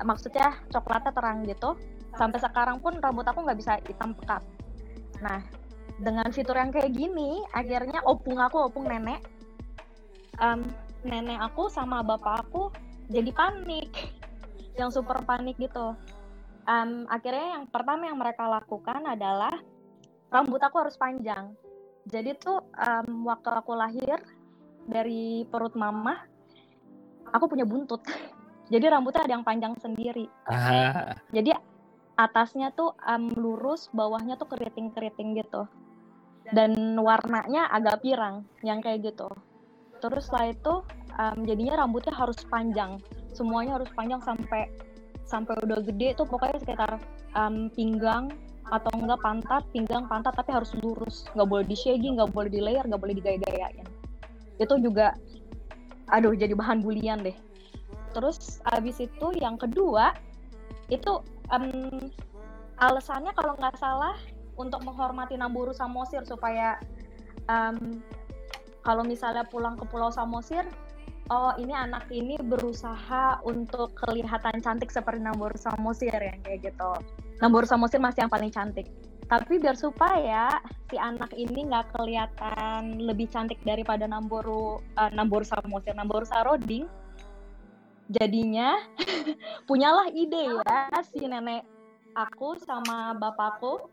[0.00, 1.78] Maksudnya coklatnya terang gitu.
[2.18, 4.42] Sampai sekarang pun rambut aku nggak bisa hitam pekat.
[5.22, 5.40] Nah
[6.00, 9.20] dengan fitur yang kayak gini akhirnya opung aku opung nenek
[10.40, 10.64] um,
[11.04, 12.74] nenek aku sama bapak aku
[13.12, 13.94] jadi panik.
[14.74, 15.94] Yang super panik gitu.
[16.66, 19.54] Um, akhirnya yang pertama yang mereka lakukan adalah
[20.30, 21.52] rambut aku harus panjang
[22.08, 24.18] jadi tuh um, waktu aku lahir
[24.88, 26.16] dari perut mama
[27.30, 28.02] aku punya buntut.
[28.72, 30.30] Jadi rambutnya ada yang panjang sendiri.
[30.46, 31.50] Ah, Jadi
[32.14, 35.66] atasnya tuh um, lurus, bawahnya tuh keriting-keriting gitu.
[36.54, 39.26] Dan warnanya agak pirang, yang kayak gitu.
[39.98, 40.74] Terus setelah itu
[41.18, 43.02] um, jadinya rambutnya harus panjang.
[43.34, 44.70] Semuanya harus panjang sampai
[45.26, 46.98] sampai udah gede tuh pokoknya sekitar
[47.38, 48.30] um, pinggang
[48.70, 51.26] atau enggak pantat, pinggang pantat tapi harus lurus.
[51.34, 53.86] Nggak boleh di shaggy, nggak boleh di layer, nggak boleh digaya-gayain.
[54.62, 55.14] Itu juga
[56.10, 57.34] aduh jadi bahan bulian deh
[58.10, 60.10] terus abis itu yang kedua
[60.90, 61.22] itu
[61.54, 62.10] um,
[62.82, 64.18] alasannya kalau nggak salah
[64.58, 66.82] untuk menghormati Namburu Samosir supaya
[67.46, 68.02] um,
[68.82, 70.66] kalau misalnya pulang ke Pulau Samosir
[71.30, 76.92] oh ini anak ini berusaha untuk kelihatan cantik seperti Namburu Samosir yang kayak gitu
[77.40, 78.88] Namburu Samosir masih yang paling cantik
[79.30, 80.58] tapi biar supaya
[80.90, 86.90] si anak ini nggak kelihatan lebih cantik daripada Namboru uh, Namboru Samosir, Namboru Saroding,
[88.10, 88.74] jadinya
[89.70, 91.62] punyalah ide ya si nenek
[92.18, 93.86] aku sama bapakku.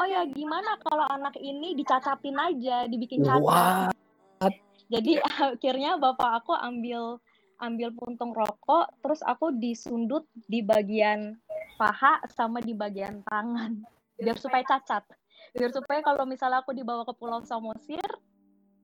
[0.00, 3.92] Oh ya gimana kalau anak ini dicacatin aja, dibikin cacat.
[4.40, 4.54] What?
[4.88, 7.20] Jadi akhirnya bapak aku ambil
[7.60, 11.36] ambil puntung rokok, terus aku disundut di bagian
[11.80, 13.80] paha sama di bagian tangan.
[14.20, 15.08] Biar supaya cacat.
[15.56, 18.04] Biar supaya kalau misalnya aku dibawa ke Pulau Samosir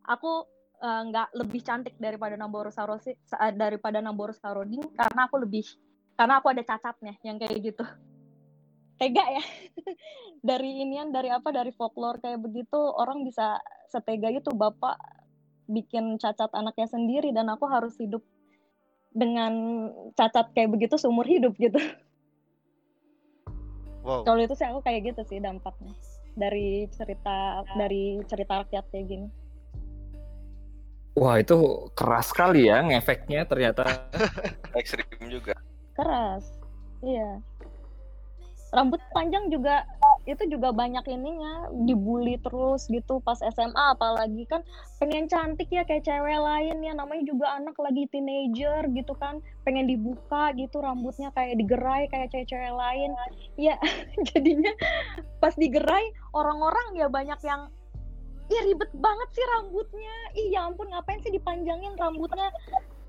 [0.06, 0.46] aku
[0.80, 5.66] eh, nggak uh, lebih cantik daripada Namboru Sarosi uh, daripada Namboru Saroding karena aku lebih
[6.16, 7.84] karena aku ada cacatnya yang kayak gitu.
[8.96, 9.44] Tega ya?
[10.48, 14.94] Dari inian dari apa dari folklore kayak begitu orang bisa setega itu bapak
[15.66, 18.22] bikin cacat anaknya sendiri dan aku harus hidup
[19.10, 19.52] dengan
[20.14, 21.76] cacat kayak begitu seumur hidup gitu
[24.06, 24.22] Wow.
[24.22, 25.90] Kalau itu sih aku kayak gitu sih dampaknya
[26.38, 29.28] dari cerita dari cerita rakyat kayak gini.
[31.18, 33.82] Wah itu keras sekali ya ngefeknya ternyata.
[34.78, 35.58] Ekstrim juga.
[35.98, 36.46] Keras,
[37.02, 37.42] iya.
[38.70, 39.82] Rambut panjang juga
[40.26, 44.66] itu juga banyak ininya dibully terus gitu pas SMA apalagi kan
[44.98, 49.86] pengen cantik ya kayak cewek lain ya namanya juga anak lagi teenager gitu kan pengen
[49.86, 53.14] dibuka gitu rambutnya kayak digerai kayak cewek-cewek lain
[53.54, 53.78] ya
[54.34, 54.74] jadinya
[55.38, 57.70] pas digerai orang-orang ya banyak yang
[58.46, 60.16] Ih ribet banget sih rambutnya.
[60.38, 62.46] Ih ya ampun ngapain sih dipanjangin rambutnya?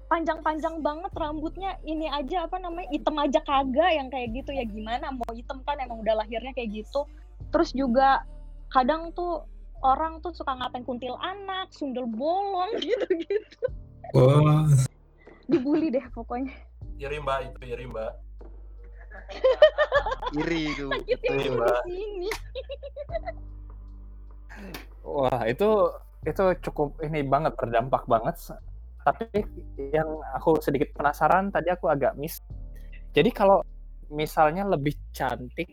[0.07, 1.75] Panjang-panjang banget rambutnya.
[1.83, 5.77] Ini aja apa namanya hitam aja kagak yang kayak gitu ya gimana mau hitam kan
[5.83, 7.03] emang udah lahirnya kayak gitu.
[7.51, 8.23] Terus juga
[8.71, 9.43] kadang tuh
[9.83, 13.65] orang tuh suka ngatain kuntil anak, sundel bolong gitu-gitu.
[14.15, 14.65] Wah.
[15.47, 16.55] Dibully deh pokoknya.
[16.97, 18.11] Iri mbak itu iri mbak.
[20.39, 20.87] Iri itu.
[21.07, 21.79] Di Mbak.
[21.87, 22.29] sini.
[25.07, 25.69] Wah itu
[26.27, 28.35] itu cukup ini banget berdampak banget.
[29.07, 29.39] Tapi
[29.95, 32.43] yang aku sedikit penasaran tadi aku agak miss.
[33.15, 33.63] Jadi kalau
[34.11, 35.71] misalnya lebih cantik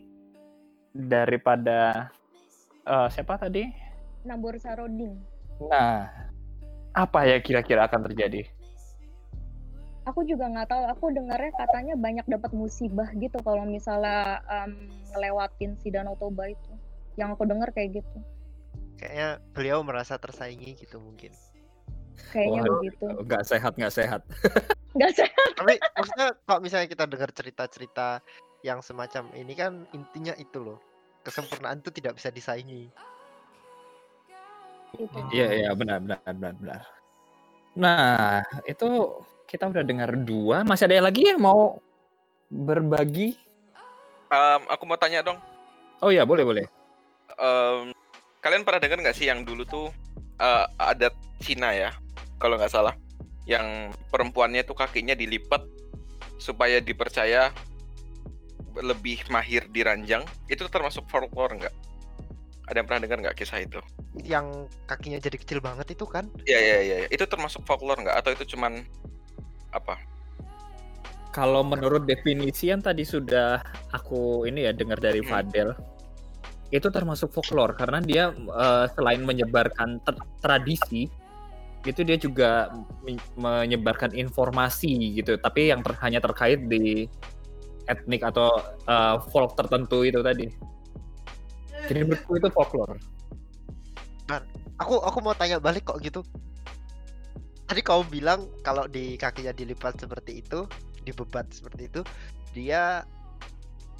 [0.95, 2.07] daripada
[2.87, 3.67] eh, siapa tadi?
[4.23, 5.19] Nabor Saroding.
[5.67, 6.07] Nah,
[6.95, 8.47] apa ya kira-kira akan terjadi?
[10.07, 10.83] Aku juga nggak tahu.
[10.95, 16.71] Aku dengarnya katanya banyak dapat musibah gitu kalau misalnya em, ngelewatin si Danau Toba itu.
[17.19, 18.17] Yang aku dengar kayak gitu.
[18.95, 21.35] Kayaknya beliau merasa tersaingi gitu mungkin.
[22.31, 22.73] Kayaknya Waduh.
[22.79, 23.05] begitu.
[23.25, 24.21] Nggak sehat, nggak sehat.
[24.95, 25.27] Nggak sih.
[25.59, 28.23] Tapi maksudnya kalau misalnya kita dengar cerita-cerita
[28.63, 30.79] yang semacam ini kan intinya itu loh.
[31.27, 32.87] Kesempurnaan itu tidak bisa disaingi.
[34.95, 35.19] Gitu.
[35.35, 36.81] Iya, iya, benar, benar, benar, benar.
[37.75, 39.19] Nah, itu
[39.51, 40.63] kita udah dengar dua.
[40.63, 41.75] Masih ada lagi yang mau
[42.47, 43.35] berbagi?
[44.31, 45.43] Em, aku mau tanya dong.
[45.99, 46.65] Oh ya, boleh, boleh.
[47.35, 47.91] em,
[48.39, 49.91] kalian pernah dengar nggak sih yang dulu tuh
[50.39, 51.11] eh, adat
[51.43, 51.91] Cina ya,
[52.41, 52.95] kalau nggak salah,
[53.45, 55.63] yang perempuannya tuh kakinya dilipat
[56.41, 57.53] supaya dipercaya
[58.75, 60.25] lebih mahir di ranjang.
[60.51, 61.75] Itu termasuk folklore nggak?
[62.65, 63.79] Ada yang pernah dengar nggak kisah itu?
[64.25, 66.27] Yang kakinya jadi kecil banget itu kan?
[66.43, 66.95] Iya iya iya.
[67.05, 67.07] iya.
[67.13, 68.17] Itu termasuk folklore nggak?
[68.19, 68.83] Atau itu cuman
[69.71, 69.95] apa?
[71.35, 73.59] Kalau menurut definisi yang tadi sudah
[73.91, 75.29] aku ini ya dengar dari Hmm.
[75.29, 75.69] Fadel,
[76.71, 79.99] itu termasuk folklore karena dia eh, selain menyebarkan
[80.39, 81.11] tradisi,
[81.85, 82.73] itu dia juga
[83.05, 85.37] men- menyebarkan informasi gitu.
[85.37, 87.05] Tapi yang ter- hanya terkait di
[87.85, 88.49] etnik atau
[88.85, 90.49] eh, folk tertentu itu tadi.
[91.85, 92.97] Jadi menurutku itu folklore.
[94.81, 96.25] Aku aku mau tanya balik kok gitu.
[97.65, 100.65] Tadi kau bilang kalau di kakinya dilipat seperti itu,
[101.05, 102.01] dibebat seperti itu,
[102.53, 103.05] dia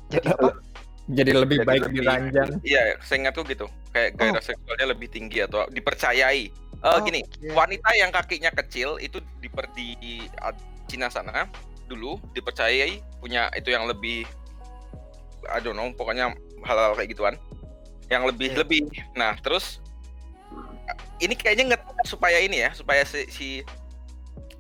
[0.10, 0.50] jadi apa?
[1.06, 2.50] Jadi lebih Jadi baik lebih- diranjang.
[2.66, 3.70] Iya, seingatku gitu.
[3.94, 6.50] Kayak gairah seksualnya lebih tinggi atau dipercayai.
[6.86, 7.50] Eh Oh, gini, oke.
[7.58, 9.98] wanita yang kakinya kecil itu diper di
[10.38, 10.54] a-
[10.86, 11.50] Cina sana
[11.90, 14.30] dulu dipercayai punya itu yang lebih
[15.50, 16.34] I don't know, pokoknya
[16.66, 17.36] hal-hal kayak gituan.
[18.10, 18.58] Yang lebih Oke.
[18.66, 18.82] lebih.
[19.18, 19.82] Nah, terus
[21.18, 23.48] ini kayaknya nget supaya ini ya, supaya si, si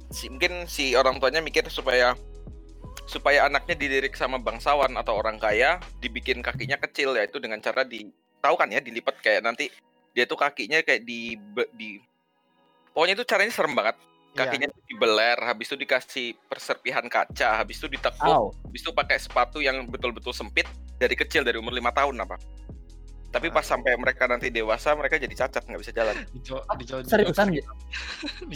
[0.09, 2.13] si mungkin si orang tuanya mikir supaya
[3.05, 8.09] supaya anaknya dididik sama bangsawan atau orang kaya dibikin kakinya kecil yaitu dengan cara di
[8.41, 9.69] tahu kan ya dilipat kayak nanti
[10.15, 11.37] dia tuh kakinya kayak di
[11.77, 12.01] di
[12.95, 13.95] pokoknya itu caranya serem banget
[14.31, 14.51] Iya.
[14.51, 18.51] kakinya tuh dibeler habis itu dikasih perserpihan kaca habis itu ditekuk Au.
[18.65, 22.35] habis itu pakai sepatu yang betul-betul sempit dari kecil dari umur lima tahun apa
[23.31, 23.75] tapi pas Ah.
[23.75, 26.15] sampai mereka nanti dewasa mereka jadi cacat nggak bisa jalan
[27.07, 27.47] Seriusan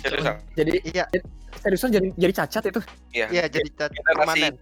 [0.03, 1.05] seriusan jadi Iya,
[1.57, 2.79] seriusan jadi jadi cacat itu.
[3.11, 4.53] iya iya jadi cat generasi permanen.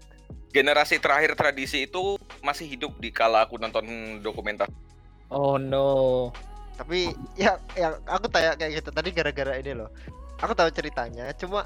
[0.47, 3.85] generasi terakhir tradisi itu masih hidup di kala aku nonton
[4.21, 4.69] dokumenter
[5.27, 6.29] Oh no.
[6.77, 9.89] Tapi ya yang aku tanya kayak gitu tadi gara-gara ini loh.
[10.37, 11.65] Aku tahu ceritanya, cuma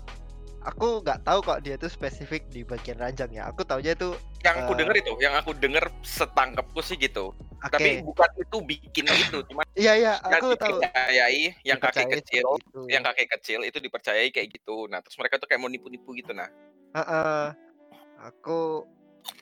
[0.63, 3.51] aku nggak tahu kok dia tuh spesifik di bagian ranjang ya.
[3.51, 4.77] Aku taunya itu yang aku Eh.
[4.79, 7.29] denger itu yang aku denger setangkepku sih gitu
[7.61, 7.69] oke.
[7.69, 10.81] tapi bukan itu bikin itu cuma Iya iya, aku tahu.
[10.81, 12.81] dipercayai yang kaki Dipercayai kecil seperti itu.
[12.89, 16.33] yang kaki kecil itu dipercayai kayak gitu nah terus mereka tuh kayak mau nipu-nipu gitu
[16.33, 16.49] nah
[16.91, 17.53] Heeh.
[18.23, 18.89] Aku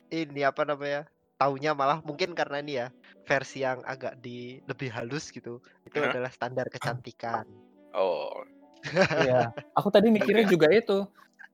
[0.10, 1.08] ini apa namanya?
[1.36, 2.88] Taunya malah mungkin karena ini ya
[3.30, 5.62] versi yang agak di lebih halus gitu.
[5.86, 6.10] Itu Hah?
[6.10, 7.46] adalah standar kecantikan.
[7.94, 8.42] oh
[9.14, 9.54] Iya.
[9.78, 11.06] Aku tadi mikirnya juga itu.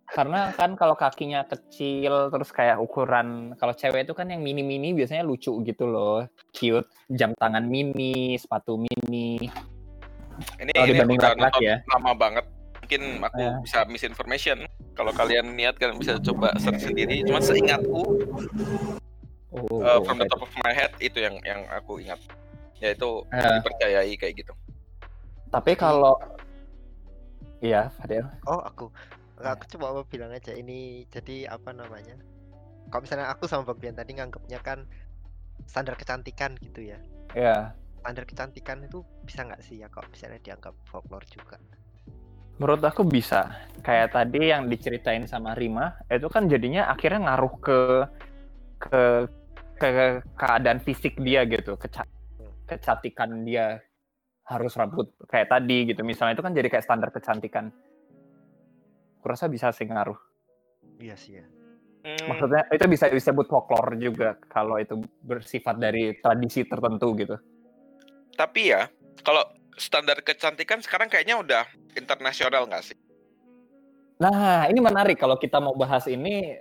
[0.05, 5.25] Karena kan kalau kakinya kecil terus kayak ukuran kalau cewek itu kan yang mini-mini biasanya
[5.25, 6.23] lucu gitu loh.
[6.53, 9.49] Cute, jam tangan mini, sepatu mini.
[10.61, 11.75] ini Kalau ini dibanding udah laki-laki ya.
[11.89, 12.45] lama banget
[12.77, 13.51] mungkin aku Ya.
[13.65, 14.57] bisa misinformation
[14.93, 18.19] kalau kalian niat kalian bisa coba search sendiri cuma seingatku
[19.55, 22.19] Oh, uh, oh, from the top of my head itu yang yang aku ingat
[22.83, 24.53] yaitu Eh, dipercayai kayak gitu
[25.47, 26.19] tapi kalau
[27.63, 28.27] Iya, Fadel.
[28.45, 28.91] Oh, aku.
[29.41, 32.13] Nggak, aku cuma mau bilang aja ini jadi apa namanya?
[32.93, 34.85] Kalau misalnya aku sama Bang Bian tadi nganggapnya kan
[35.65, 36.99] standar kecantikan gitu ya.
[37.33, 37.73] Iya.
[37.99, 41.57] Standar kecantikan itu bisa nggak sih ya kalau misalnya dianggap folklore juga?
[42.61, 43.51] Menurut aku bisa.
[43.83, 47.79] Kayak tadi yang diceritain sama Rima, itu kan jadinya akhirnya ngaruh ke
[48.79, 49.01] ke
[49.75, 49.89] ke
[50.35, 52.07] keadaan fisik dia gitu, keca
[52.65, 53.79] kecantikan dia
[54.45, 56.01] harus rambut kayak tadi gitu.
[56.01, 57.69] Misalnya itu kan jadi kayak standar kecantikan.
[59.21, 60.17] Kurasa bisa sih ngaruh.
[61.01, 61.45] Iya sih ya.
[62.05, 67.35] Hmm, Maksudnya itu bisa disebut folklore juga kalau itu bersifat dari tradisi tertentu gitu.
[68.35, 68.91] tapi ya
[69.23, 69.47] kalau
[69.79, 71.63] standar kecantikan sekarang kayaknya udah
[71.95, 72.97] internasional nggak sih
[74.15, 76.51] Nah, ini menarik kalau kita mau bahas ini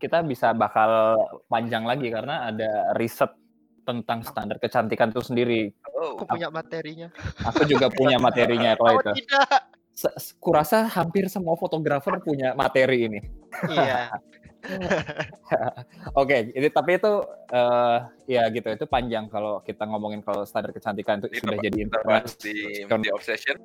[0.00, 1.18] kita bisa bakal
[1.52, 3.32] panjang lagi karena ada riset
[3.82, 5.62] tentang standar kecantikan itu sendiri.
[5.98, 7.08] oh Aku punya materinya.
[7.50, 9.12] Aku juga punya materinya kalau Oh itu.
[9.26, 9.60] tidak.
[10.40, 13.20] Kurasa hampir semua fotografer punya materi ini.
[13.68, 14.08] Iya.
[16.20, 17.12] Oke, ini tapi itu
[17.50, 17.98] eh,
[18.30, 22.40] ya gitu itu panjang kalau kita ngomongin kalau standar kecantikan itu Ini sudah jadi internasional
[22.40, 22.54] di,
[22.86, 23.56] di obsession.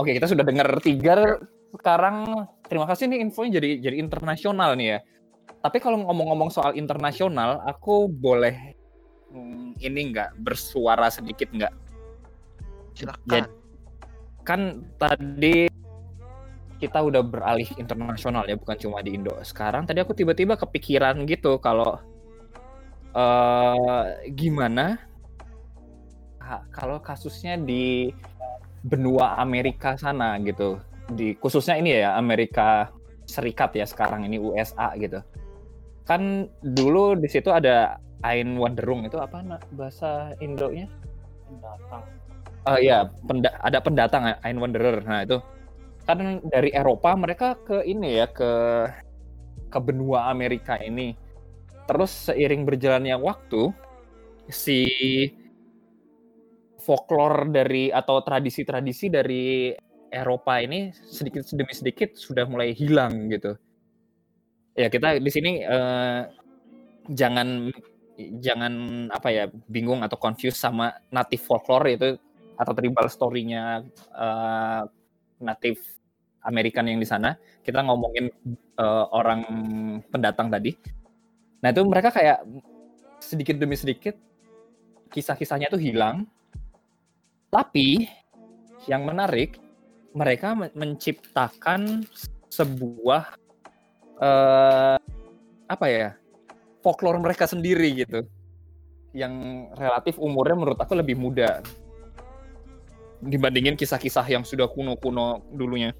[0.00, 1.38] Oke, kita sudah dengar tiga
[1.70, 5.00] sekarang terima kasih nih infonya jadi jadi internasional nih ya.
[5.60, 8.74] Tapi kalau ngomong-ngomong soal internasional, aku boleh
[9.28, 11.74] hmm, ini nggak bersuara sedikit nggak?
[12.96, 13.44] Silakan.
[14.42, 14.60] Kan
[14.96, 15.68] tadi
[16.80, 19.36] kita udah beralih internasional ya, bukan cuma di Indo.
[19.44, 22.00] Sekarang tadi aku tiba-tiba kepikiran gitu kalau
[23.10, 25.02] eh gimana
[26.38, 28.14] ka- kalau kasusnya di
[28.80, 30.80] benua Amerika sana gitu.
[31.10, 32.90] Di khususnya ini ya Amerika
[33.30, 35.22] Serikat ya sekarang ini USA gitu.
[36.02, 40.90] Kan dulu di situ ada Ain Wanderung itu apa na- bahasa Indonya?
[41.46, 42.04] Pendatang.
[42.68, 45.00] Oh iya, penda- ada pendatang Ain Wanderer.
[45.06, 45.38] Nah, itu
[46.04, 48.52] kan dari Eropa mereka ke ini ya ke
[49.70, 51.14] ke benua Amerika ini.
[51.86, 53.70] Terus seiring berjalannya waktu
[54.50, 54.84] si
[56.82, 59.70] folklore dari atau tradisi-tradisi dari
[60.10, 63.54] Eropa ini sedikit demi sedikit sudah mulai hilang gitu.
[64.74, 66.22] Ya kita di sini eh,
[67.10, 67.70] jangan
[68.42, 68.72] jangan
[69.08, 72.08] apa ya bingung atau confused sama native folklore itu
[72.60, 74.82] atau tribal story-nya eh,
[75.40, 75.80] native
[76.44, 77.38] American yang di sana.
[77.62, 78.28] Kita ngomongin
[78.76, 79.40] eh, orang
[80.10, 80.74] pendatang tadi.
[81.62, 82.42] Nah itu mereka kayak
[83.22, 84.18] sedikit demi sedikit
[85.14, 86.26] kisah-kisahnya itu hilang.
[87.50, 88.06] Tapi
[88.86, 89.58] yang menarik
[90.14, 92.04] mereka men- menciptakan
[92.50, 93.38] sebuah
[94.18, 94.98] eh,
[95.70, 96.18] apa ya
[96.82, 98.26] folklore mereka sendiri gitu.
[99.10, 99.34] Yang
[99.74, 101.62] relatif umurnya menurut aku lebih muda
[103.20, 105.92] dibandingin kisah-kisah yang sudah kuno-kuno dulunya.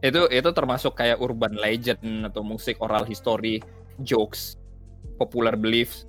[0.00, 3.60] Itu itu termasuk kayak urban legend atau musik oral history
[4.00, 4.56] jokes
[5.20, 6.08] popular beliefs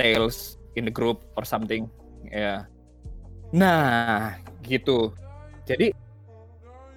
[0.00, 1.86] tales in the group or something
[2.24, 2.64] ya.
[3.52, 5.12] Nah gitu.
[5.66, 5.94] Jadi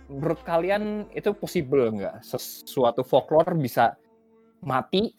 [0.10, 2.22] menurut kalian itu possible nggak?
[2.22, 3.98] Sesuatu folklore bisa
[4.66, 5.14] mati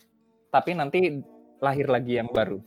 [0.51, 1.20] tapi nanti
[1.61, 2.59] lahir lagi yang baru?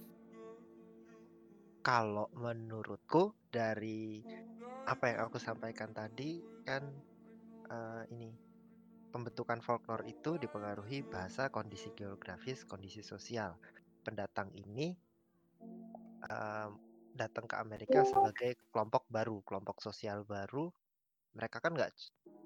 [1.79, 4.21] Kalau menurutku dari
[4.85, 6.83] apa yang aku sampaikan tadi kan
[7.71, 8.29] eh, ini
[9.09, 13.57] pembentukan folklore itu dipengaruhi bahasa, kondisi geografis, kondisi sosial.
[14.05, 14.93] Pendatang ini
[16.29, 16.71] em,
[17.19, 20.71] datang ke Amerika sebagai kelompok baru, kelompok sosial baru.
[21.35, 21.91] Mereka kan nggak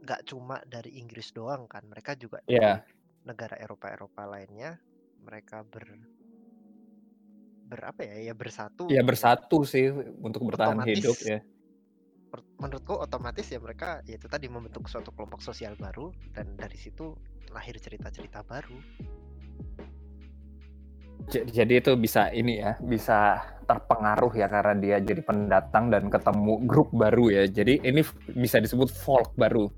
[0.02, 2.82] nggak cuma dari Inggris doang kan, mereka juga dari ya
[3.24, 4.82] negara Eropa-Eropa lainnya.
[5.22, 5.86] Mereka ber
[7.64, 9.88] berapa ya ya bersatu ya bersatu sih
[10.20, 11.40] untuk bertahan Otomatis hidup ya
[12.58, 17.14] menurutku otomatis ya mereka ya itu tadi membentuk suatu kelompok sosial baru dan dari situ
[17.54, 18.78] lahir cerita-cerita baru.
[21.32, 26.92] Jadi itu bisa ini ya bisa terpengaruh ya karena dia jadi pendatang dan ketemu grup
[26.92, 27.44] baru ya.
[27.48, 28.04] Jadi ini
[28.36, 29.72] bisa disebut folk baru.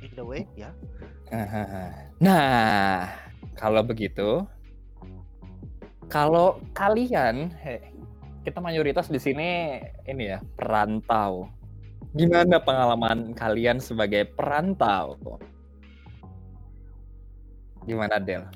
[0.00, 0.70] In the way ya.
[2.22, 3.10] nah
[3.58, 4.46] kalau begitu
[6.06, 7.82] kalau kalian he,
[8.46, 11.50] kita mayoritas di sini ini ya perantau.
[12.14, 15.18] Gimana pengalaman kalian sebagai perantau?
[17.82, 18.46] Gimana Del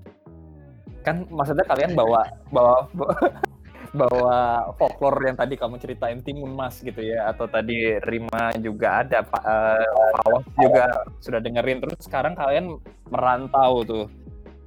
[1.10, 2.22] kan maksudnya kalian bawa
[2.54, 2.86] bawa
[3.90, 9.26] bawa folklore yang tadi kamu ceritain Timun Mas gitu ya atau tadi Rima juga ada
[9.26, 9.90] Pak eh,
[10.22, 10.84] Pawas juga
[11.18, 11.82] sudah dengerin.
[11.82, 12.78] Terus sekarang kalian
[13.10, 14.06] merantau tuh.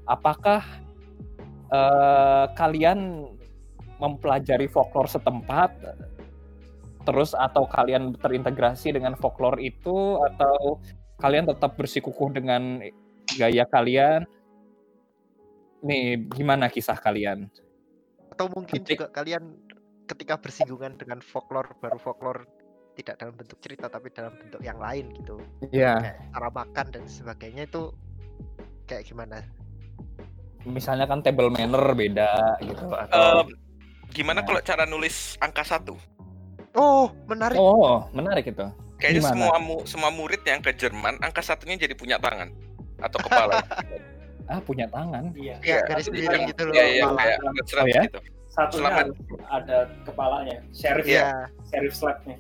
[0.04, 0.60] Apakah
[1.72, 3.32] eh, kalian
[4.04, 5.72] mempelajari folklore setempat
[7.08, 10.80] terus atau kalian terintegrasi dengan folklore itu atau
[11.20, 12.84] kalian tetap bersikukuh dengan
[13.39, 14.28] gaya kalian
[15.84, 17.52] nih gimana kisah kalian
[18.32, 18.98] Atau mungkin Titik.
[18.98, 19.54] juga kalian
[20.04, 22.48] ketika bersinggungan dengan folklore baru folklore
[22.94, 25.38] tidak dalam bentuk cerita tapi dalam bentuk yang lain gitu.
[25.70, 27.90] Iya, Kayak cara makan dan sebagainya itu
[28.86, 29.42] kayak gimana?
[30.64, 32.32] misalnya kan table manner beda
[32.64, 33.44] gitu atau
[34.10, 34.46] gimana Ya.
[34.48, 36.00] kalau cara nulis angka satu?
[36.72, 37.60] Oh, menarik.
[37.60, 38.64] oh menarik itu
[38.96, 39.32] Kayaknya Gimana?
[39.36, 42.56] semua mu- semua murid yang ke Jerman angka satunya jadi punya tangan
[42.98, 43.60] atau kepala.
[44.46, 45.56] ah punya tangan Iya.
[45.60, 46.74] Iya, garis miring yang- gitu loh.
[46.74, 48.04] Iya, iya, kayak Oh, ya?
[48.04, 48.20] gitu.
[48.48, 49.06] Satunya Selamat.
[49.50, 50.58] ada kepalanya.
[50.70, 51.22] Sheriff Iya.
[51.22, 51.30] ya.
[51.66, 52.36] Sheriff slapnya.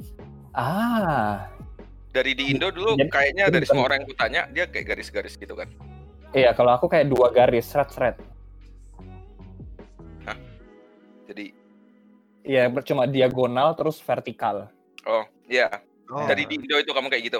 [0.53, 1.49] ah
[2.13, 5.53] Dari di Indo dulu Jadi- kayaknya dari semua orang yang kutanya dia kayak garis-garis gitu
[5.53, 5.65] kan.
[6.31, 8.17] iya kalau aku kayak dua garis seret seret
[11.23, 11.49] Jadi
[12.43, 14.69] iya cuma diagonal terus vertikal
[15.03, 15.71] oh iya
[16.05, 16.27] Oh.
[16.27, 17.39] dari di Indo itu kamu kayak gitu.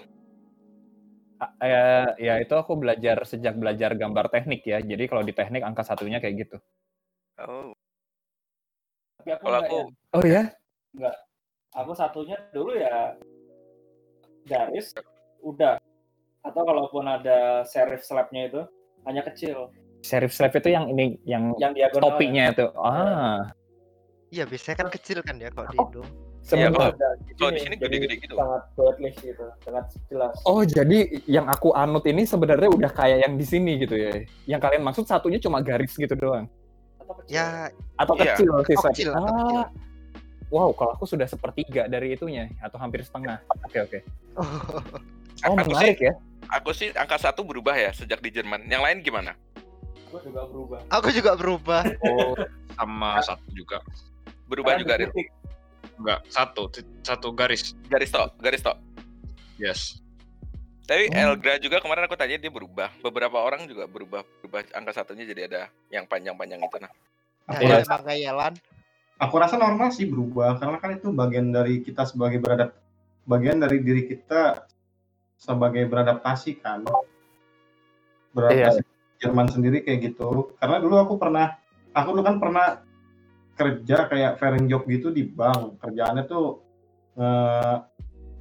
[1.43, 4.79] A- eh, ya itu aku belajar sejak belajar gambar teknik ya.
[4.79, 6.57] Jadi kalau di teknik angka satunya kayak gitu.
[7.37, 7.75] Oh.
[9.19, 10.15] Tapi aku Kalau enggak aku ya.
[10.15, 10.43] Oh ya?
[11.73, 13.17] Aku satunya dulu ya
[14.45, 14.95] garis
[15.41, 15.79] udah.
[16.43, 18.61] Atau kalaupun ada serif slabnya itu
[19.03, 19.71] hanya kecil.
[20.03, 22.03] Serif slab itu yang ini yang Yang diagonal.
[22.11, 22.65] topinya itu.
[22.75, 23.39] Ah,
[24.27, 25.85] Iya biasanya kan kecil kan ya kalau di Oh.
[25.87, 26.01] Indo.
[26.45, 26.67] Iya.
[26.67, 26.91] Ada
[27.39, 28.35] Kalau di sini gede-gede gitu.
[28.35, 30.33] Sangat broadleaf gitu, sangat jelas.
[30.43, 34.11] Oh, jadi yang aku anut ini sebenarnya udah kayak yang di sini gitu ya.
[34.45, 36.51] Yang kalian maksud satunya cuma garis gitu doang.
[36.99, 37.31] Atau kecil.
[37.31, 37.47] Ya
[37.95, 38.35] Atau Iya.
[38.35, 38.91] kecil sih Oh, slab.
[38.91, 39.31] kecil, atau Ah.
[39.31, 39.63] kecil.
[40.51, 43.41] Wow, kalau aku sudah sepertiga dari itunya atau hampir setengah.
[43.63, 43.99] Oke, oke.
[44.37, 44.83] Oh,
[45.41, 46.13] Aku menarik ya.
[46.53, 48.67] Aku sih angka satu berubah ya sejak di Jerman.
[48.67, 49.31] Yang lain gimana?
[50.05, 50.79] Aku juga berubah.
[50.91, 51.81] aku juga berubah.
[52.05, 52.37] Oh,
[52.75, 53.81] sama satu juga.
[54.45, 55.11] Berubah Karena juga, Ril.
[55.99, 56.69] Enggak, satu,
[57.05, 57.77] satu garis.
[57.87, 58.77] Garis tok, garis tok.
[59.57, 60.01] Yes.
[60.83, 61.31] Tapi Oh.
[61.31, 62.91] Elgra juga kemarin aku tanya dia berubah.
[62.99, 66.91] Beberapa orang juga berubah, berubah angka satunya jadi ada yang panjang-panjang itu nah.
[67.47, 67.79] Aku Iya.
[67.79, 68.53] ya, emang kayalan.
[69.13, 72.75] aku rasa normal sih berubah karena kan itu bagian dari kita sebagai beradap
[73.23, 74.67] bagian dari diri kita
[75.39, 76.83] sebagai beradaptasi kan
[78.33, 78.83] beradaptasi
[79.23, 81.55] Jerman sendiri kayak gitu karena dulu aku pernah
[81.95, 82.83] aku dulu kan pernah
[83.53, 86.61] kerja kayak fairing job gitu di bank kerjaannya tuh
[87.13, 87.81] nge-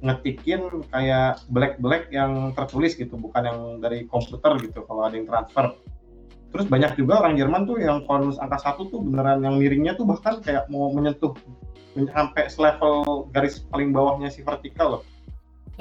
[0.03, 0.61] ngetikin
[0.91, 5.77] kayak black black yang tertulis gitu bukan yang dari komputer gitu kalau ada yang transfer
[6.53, 9.95] terus banyak juga orang Jerman tuh yang kalau nulis angka satu tuh beneran yang miringnya
[9.95, 11.33] tuh bahkan kayak mau menyentuh
[11.95, 15.03] men- sampai selevel garis paling bawahnya si vertikal loh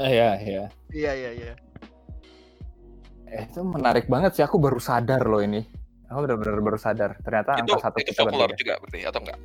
[0.01, 0.65] Iya, iya.
[0.89, 1.53] Iya iya iya.
[3.29, 4.41] Eh, itu menarik banget sih.
[4.41, 5.69] Aku baru sadar loh ini.
[6.13, 7.17] Aku benar-benar baru sadar.
[7.25, 8.61] Ternyata itu angka satu itu kita folklore berbeda.
[8.61, 9.41] juga berarti atau enggak?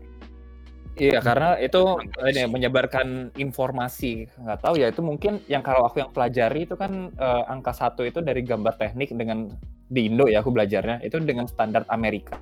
[0.97, 1.81] Iya, karena itu
[2.25, 3.07] ini menyebarkan
[3.37, 4.25] informasi.
[4.41, 8.01] Nggak tahu ya, itu mungkin yang kalau aku yang pelajari itu kan eh, angka satu
[8.01, 9.53] itu dari gambar teknik dengan
[9.87, 12.35] di Indo ya aku belajarnya itu dengan standar Amerika.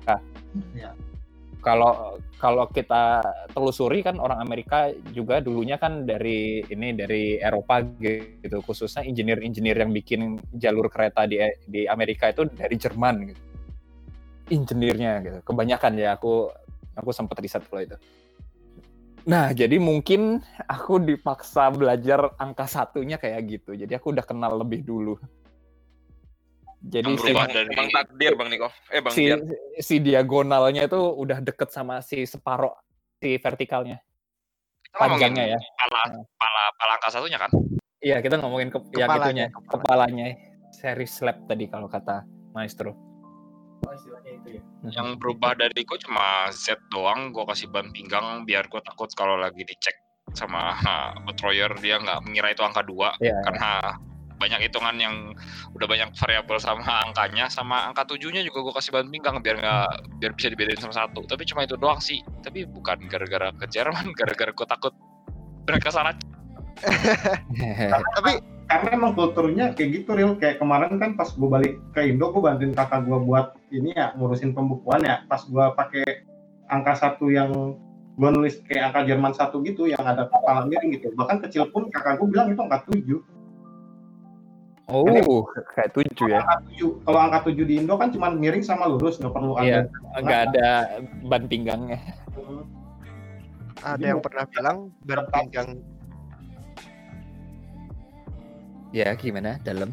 [0.74, 0.96] Ya.
[1.62, 8.62] Kalau kalau kita telusuri kan orang Amerika juga dulunya kan dari ini dari Eropa gitu,
[8.62, 13.42] khususnya engineer-engineer yang bikin jalur kereta di di Amerika itu dari Jerman gitu.
[14.46, 15.38] Engineer-nya gitu.
[15.42, 16.50] Kebanyakan ya aku
[16.94, 17.96] aku sempat riset kalau itu.
[19.26, 20.38] Nah, jadi mungkin
[20.70, 23.74] aku dipaksa belajar angka satunya kayak gitu.
[23.74, 25.18] Jadi aku udah kenal lebih dulu.
[26.86, 28.70] Jadi si, dari- emang takdir Bang Niko.
[28.94, 29.26] Eh Bang si,
[29.82, 32.78] si diagonalnya itu udah deket sama si separoh
[33.18, 33.98] si vertikalnya.
[34.94, 35.58] Panjangnya ya.
[35.58, 37.50] Pala, pala, pala angka satunya kan?
[37.98, 39.72] Iya, kita ngomongin ke, yang Kepalanya, itunya, kepala.
[39.82, 40.26] kepalanya.
[40.70, 42.22] Seri slap tadi kalau kata
[42.54, 43.05] maestro.
[43.84, 44.62] Oh, istilahnya itu ya.
[44.88, 47.34] Yang berubah dariku cuma Z doang.
[47.36, 49.94] Gue kasih ban pinggang biar gue takut kalau lagi dicek
[50.32, 50.72] sama
[51.28, 53.36] Betroyer dia nggak mengira itu angka dua Iya.
[53.46, 53.70] karena
[54.36, 55.32] banyak hitungan yang
[55.72, 59.88] udah banyak variabel sama angkanya sama angka tujuhnya juga gue kasih ban pinggang biar nggak
[60.20, 64.12] biar bisa dibedain sama satu tapi cuma itu doang sih tapi bukan gara-gara ke Jerman
[64.18, 64.92] gara-gara gue takut
[65.64, 66.12] mereka salah
[68.20, 68.32] Tapi
[68.66, 72.42] karena emang kulturnya kayak gitu real kayak kemarin kan pas gue balik ke Indo gue
[72.42, 75.22] bantuin kakak gue buat ini ya ngurusin pembukuan ya.
[75.30, 76.26] Pas gue pakai
[76.66, 77.78] angka satu yang
[78.18, 81.14] gue nulis kayak angka Jerman satu gitu yang ada kepala miring gitu.
[81.14, 83.22] Bahkan kecil pun kakak gue bilang itu angka tujuh.
[84.86, 85.42] Oh,
[85.74, 86.42] kayak tujuh ya.
[86.42, 86.90] angka tujuh.
[87.06, 90.40] Kalau angka tujuh di Indo kan cuma miring sama lurus nggak perlu Iya, ada nggak
[90.50, 90.68] ada
[91.30, 91.98] ban pinggangnya.
[93.84, 95.78] ada yang pernah bilang ban pinggang
[98.94, 99.58] Ya, gimana?
[99.62, 99.90] Dalam.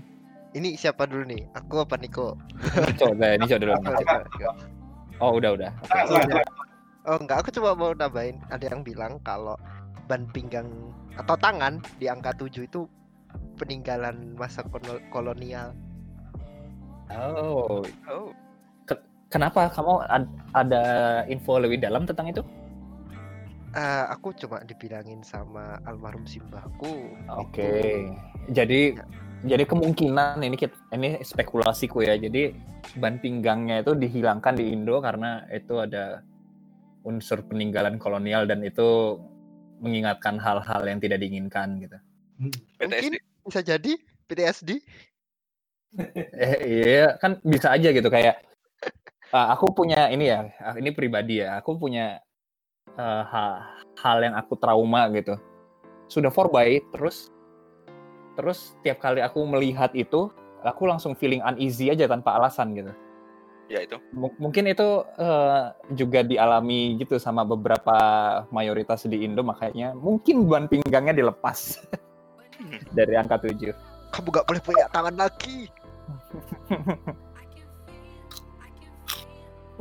[0.54, 1.50] ini siapa dulu nih?
[1.58, 2.38] Aku apa Niko?
[3.02, 3.74] Coba, ini coba dulu.
[5.18, 5.72] Oh, udah, udah.
[7.04, 8.38] Oh enggak, aku coba mau nambahin.
[8.54, 9.58] Ada yang bilang kalau
[10.06, 10.70] ban pinggang
[11.18, 12.86] atau tangan di angka 7 itu
[13.58, 14.62] peninggalan masa
[15.10, 15.74] kolonial.
[17.10, 18.30] Oh, Oh.
[19.34, 20.84] kenapa kamu ad- ada
[21.26, 22.46] info lebih dalam tentang itu?
[23.74, 27.18] Eh, aku cuma dibilangin sama almarhum simbahku.
[27.26, 28.06] Oke.
[28.54, 28.94] Jadi
[29.42, 32.14] jadi kemungkinan ini kit- ini spekulasiku ya.
[32.14, 32.54] Jadi
[33.02, 36.22] ban pinggangnya itu dihilangkan di Indo karena itu ada
[37.02, 39.18] unsur peninggalan kolonial dan itu
[39.82, 41.98] mengingatkan hal-hal yang tidak diinginkan gitu.
[42.78, 43.16] PTSD.
[43.42, 43.92] Bisa jadi
[44.30, 44.70] PTSD.
[46.34, 48.42] Eh, iya kan bisa aja gitu kayak
[49.38, 51.62] ah, aku punya ini ya, ah, ini pribadi ya.
[51.62, 52.18] Aku punya
[52.98, 53.64] eh, ha-
[54.02, 55.38] hal yang aku trauma gitu.
[56.12, 57.32] Sudah by terus
[58.34, 60.30] terus tiap kali aku melihat itu,
[60.66, 62.94] aku langsung feeling uneasy aja tanpa alasan gitu.
[63.72, 63.98] Ya itu.
[64.14, 65.64] M- mungkin itu eh,
[65.96, 67.98] juga dialami gitu sama beberapa
[68.52, 71.82] mayoritas di Indo makanya mungkin ban pinggangnya dilepas
[72.98, 73.74] dari angka 7.
[74.14, 75.70] Kamu gak boleh punya tangan lagi.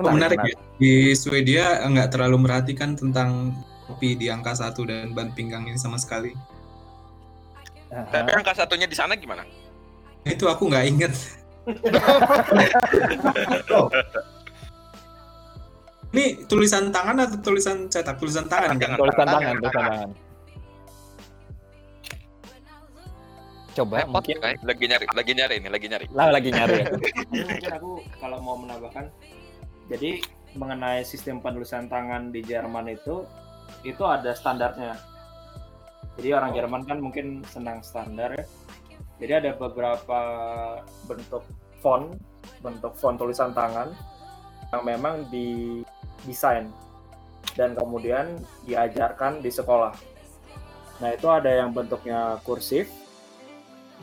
[0.01, 0.57] Oh, menarik ya.
[0.81, 3.53] Di Swedia nggak terlalu merhatikan tentang
[3.85, 6.33] kopi di angka satu dan ban pinggang ini sama sekali.
[7.93, 9.45] Tapi angka satunya di sana gimana?
[10.25, 11.13] Itu aku nggak inget.
[16.13, 18.21] Ini tulisan tangan atau tulisan cetak?
[18.21, 19.01] Tulisan tangan kan?
[19.01, 20.09] Tulisan tangan, tulisan tangan.
[23.73, 24.61] Coba Repot, mungkin guys.
[24.61, 26.07] Lagi nyari, lagi nyari ini, lagi nyari.
[26.13, 26.87] lah lagi nyari ya.
[27.33, 27.91] mungkin aku
[28.21, 29.09] kalau mau menambahkan
[29.93, 30.25] jadi
[30.57, 33.29] mengenai sistem penulisan tangan di Jerman itu
[33.85, 34.97] itu ada standarnya.
[36.17, 38.45] Jadi orang Jerman kan mungkin senang standar ya.
[39.21, 40.21] Jadi ada beberapa
[41.05, 41.45] bentuk
[41.85, 42.17] font
[42.65, 43.93] bentuk font tulisan tangan
[44.73, 46.73] yang memang didesain
[47.53, 49.93] dan kemudian diajarkan di sekolah.
[51.05, 52.89] Nah itu ada yang bentuknya kursif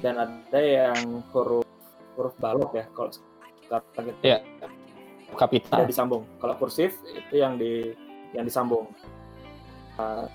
[0.06, 1.66] dan ada yang huruf
[2.14, 3.10] huruf balok ya kalau
[3.66, 4.22] sekarang gitu.
[4.22, 4.40] Iya.
[5.38, 5.84] Kapital.
[5.84, 6.24] tidak disambung.
[6.42, 7.94] Kalau kursif itu yang di
[8.34, 8.90] yang disambung.
[10.00, 10.30] Nah,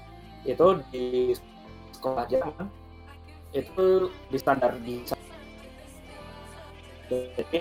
[0.44, 1.32] itu di
[1.96, 2.68] sekolah Jerman
[3.54, 5.00] itu di standar di
[7.08, 7.60] jadi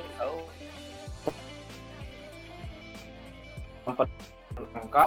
[3.83, 4.07] empat
[4.73, 5.05] angka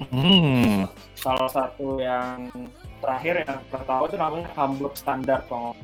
[0.00, 0.88] Hmm.
[1.12, 2.48] salah satu yang
[3.04, 5.76] terakhir yang pertama itu namanya Hamburg Standard Bang.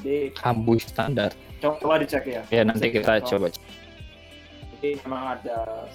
[0.00, 1.36] Jadi Hamburg standar.
[1.62, 2.42] Coba dicek ya.
[2.50, 3.46] Ya nanti kita coba.
[4.74, 5.86] Jadi memang ada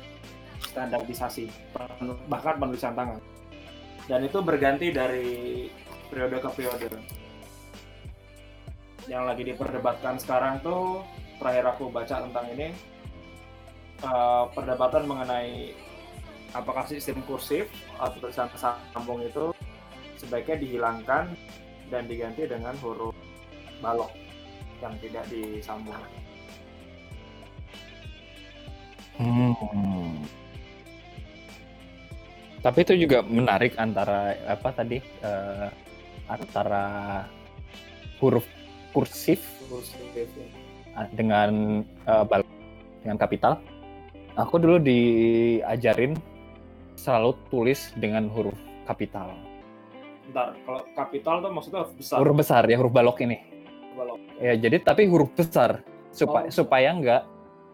[0.64, 1.52] standarisasi
[2.32, 3.20] bahkan penulisan tangan.
[4.08, 5.68] Dan itu berganti dari
[6.08, 6.88] periode ke periode.
[9.12, 11.04] Yang lagi diperdebatkan sekarang tuh
[11.44, 12.72] terakhir aku baca tentang ini
[14.04, 15.76] eh, perdebatan mengenai
[16.56, 17.68] apakah sistem kursif
[18.00, 18.48] atau tulisan
[18.96, 19.52] sambung itu
[20.16, 21.36] sebaiknya dihilangkan
[21.92, 23.14] dan diganti dengan huruf
[23.84, 24.27] balok
[24.82, 25.98] yang tidak disambung.
[29.18, 30.22] Hmm.
[32.62, 35.68] Tapi itu juga menarik antara apa tadi eh,
[36.30, 36.86] antara
[38.22, 38.46] huruf
[38.94, 41.06] kursif Kursif ya.
[41.14, 42.46] dengan eh, bal-
[43.02, 43.58] dengan kapital.
[44.38, 46.14] Aku dulu diajarin
[46.94, 48.54] selalu tulis dengan huruf
[48.86, 49.34] kapital.
[50.30, 52.18] Bentar, kalau kapital tuh maksudnya huruf besar.
[52.22, 53.57] Huruf besar ya huruf balok ini.
[54.38, 55.82] Ya jadi tapi huruf besar.
[56.14, 56.54] Supaya Oh.
[56.54, 57.24] supaya nggak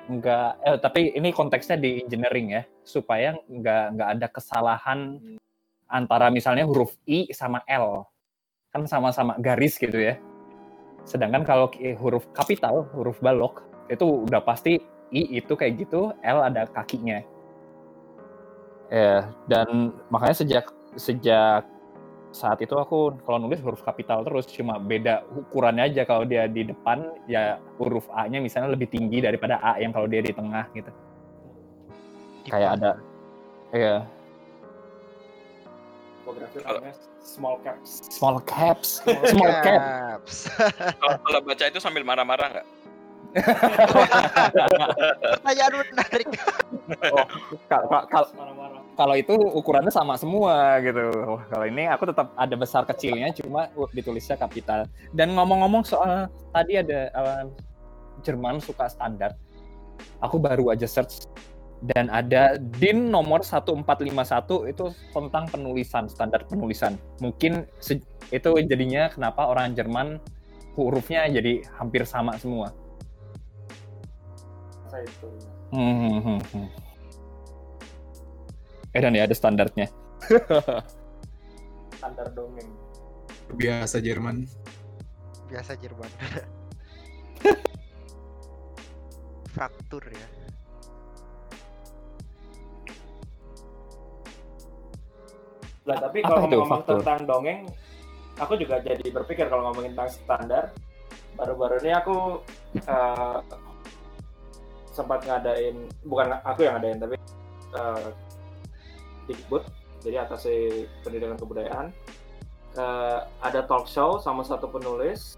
[0.04, 2.64] nggak eh tapi ini konteksnya di engineering ya.
[2.84, 5.20] Supaya nggak nggak ada kesalahan
[5.88, 8.04] antara misalnya huruf i sama l.
[8.74, 10.18] Kan sama-sama garis gitu ya.
[11.04, 11.68] Sedangkan kalau
[12.00, 14.80] huruf kapital huruf balok itu udah pasti
[15.14, 17.22] i itu kayak gitu l ada kakinya.
[18.92, 20.66] Ya dan makanya sejak
[20.96, 21.66] sejak
[22.34, 26.66] saat itu aku kalau nulis huruf kapital terus cuma beda ukurannya aja kalau dia di
[26.66, 30.90] depan ya huruf A-nya misalnya lebih tinggi daripada A yang kalau dia di tengah gitu.
[32.50, 32.92] Kayak ada
[33.70, 33.96] ya
[36.24, 37.90] Tipografi namanya small caps.
[38.10, 38.90] small caps,
[39.30, 39.82] small cap.
[40.24, 40.48] Caps.
[41.04, 42.68] Kalau kalau baca itu sambil marah-marah nggak?
[45.36, 46.28] Pertanyaan menarik.
[47.12, 47.28] Oh,
[47.68, 48.83] Kal- kal- kal- Marah-marah.
[48.94, 51.10] Kalau itu ukurannya sama semua gitu.
[51.14, 54.86] Wah, kalau ini aku tetap ada besar kecilnya cuma ditulisnya kapital.
[55.14, 57.44] Dan ngomong-ngomong soal tadi ada uh,
[58.22, 59.34] Jerman suka standar.
[60.22, 61.28] Aku baru aja search
[61.84, 66.96] dan ada DIN nomor 1451 itu tentang penulisan, standar penulisan.
[67.20, 67.68] Mungkin
[68.32, 70.24] itu jadinya kenapa orang Jerman
[70.80, 72.72] hurufnya jadi hampir sama semua.
[74.88, 75.28] Saya itu.
[75.74, 76.68] Hmm, hmm, hmm,
[78.94, 78.98] hmm.
[78.98, 79.90] Eh dan ya ada standarnya.
[81.98, 82.70] Standar dongeng.
[83.58, 84.46] Biasa Jerman.
[85.50, 86.10] Biasa Jerman.
[89.58, 90.28] Faktur ya.
[95.84, 97.04] Lah tapi kalau ngomong faktur?
[97.04, 97.68] tentang dongeng,
[98.40, 100.64] aku juga jadi berpikir kalau ngomongin tentang standar.
[101.36, 102.40] Baru-baru ini aku
[102.78, 103.38] eh,
[104.94, 105.76] sempat ngadain,
[106.06, 107.18] bukan aku yang ngadain, tapi
[107.74, 108.14] uh,
[109.34, 109.64] Dikbud,
[110.06, 110.46] jadi atas
[111.02, 111.90] pendidikan kebudayaan.
[112.74, 115.38] Eh, ada talk show sama satu penulis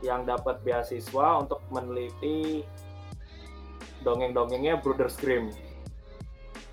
[0.00, 2.64] yang dapat beasiswa untuk meneliti
[4.04, 5.48] dongeng-dongengnya Brothers Grimm.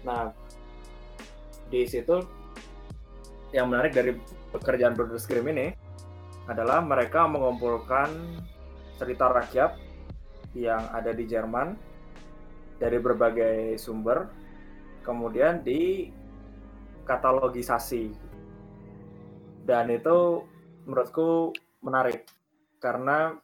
[0.03, 0.35] Nah,
[1.71, 2.19] di situ
[3.55, 4.11] yang menarik dari
[4.51, 5.71] pekerjaan Brothers Grimm ini
[6.47, 8.11] adalah mereka mengumpulkan
[8.99, 9.79] cerita rakyat
[10.55, 11.75] yang ada di Jerman
[12.75, 14.27] dari berbagai sumber,
[15.05, 16.09] kemudian di
[17.05, 18.29] katalogisasi.
[19.61, 20.41] dan itu
[20.89, 21.53] menurutku
[21.85, 22.25] menarik
[22.81, 23.37] karena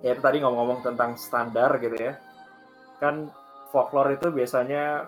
[0.00, 2.16] ya tadi ngomong-ngomong tentang standar gitu ya
[2.96, 3.28] kan
[3.68, 5.04] folklore itu biasanya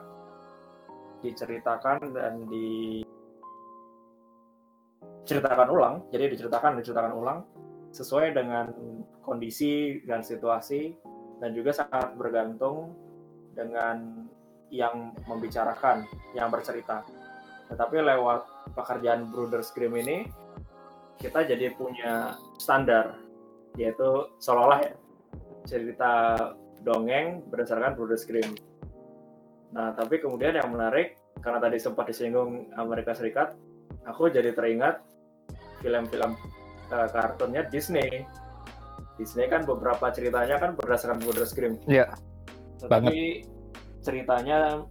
[1.24, 2.44] diceritakan dan
[5.24, 7.48] diceritakan ulang jadi diceritakan diceritakan ulang
[7.92, 8.68] sesuai dengan
[9.24, 10.92] kondisi dan situasi
[11.40, 12.92] dan juga sangat bergantung
[13.56, 14.28] dengan
[14.72, 17.04] yang membicarakan, yang bercerita.
[17.68, 20.24] Tetapi lewat pekerjaan Brothers Grimm ini,
[21.20, 23.20] kita jadi punya standar,
[23.76, 24.92] yaitu seolah-olah ya,
[25.68, 26.12] cerita
[26.82, 28.56] dongeng berdasarkan Brothers Grimm.
[29.76, 33.54] Nah, tapi kemudian yang menarik, karena tadi sempat disinggung Amerika Serikat,
[34.08, 35.04] aku jadi teringat
[35.84, 36.32] film-film
[36.90, 38.24] uh, kartunnya Disney.
[39.20, 41.76] Disney kan beberapa ceritanya kan berdasarkan Brothers Grimm.
[41.86, 42.08] Iya.
[42.82, 43.46] Tetapi
[44.02, 44.82] ceritanya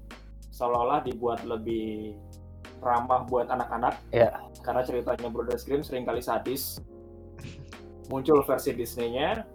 [0.56, 2.16] seolah-olah dibuat lebih
[2.82, 4.00] ramah buat anak-anak.
[4.10, 4.34] Iya.
[4.66, 6.82] Karena ceritanya Brothers Grimm sering kali sadis.
[8.10, 9.48] Muncul versi Disney-nya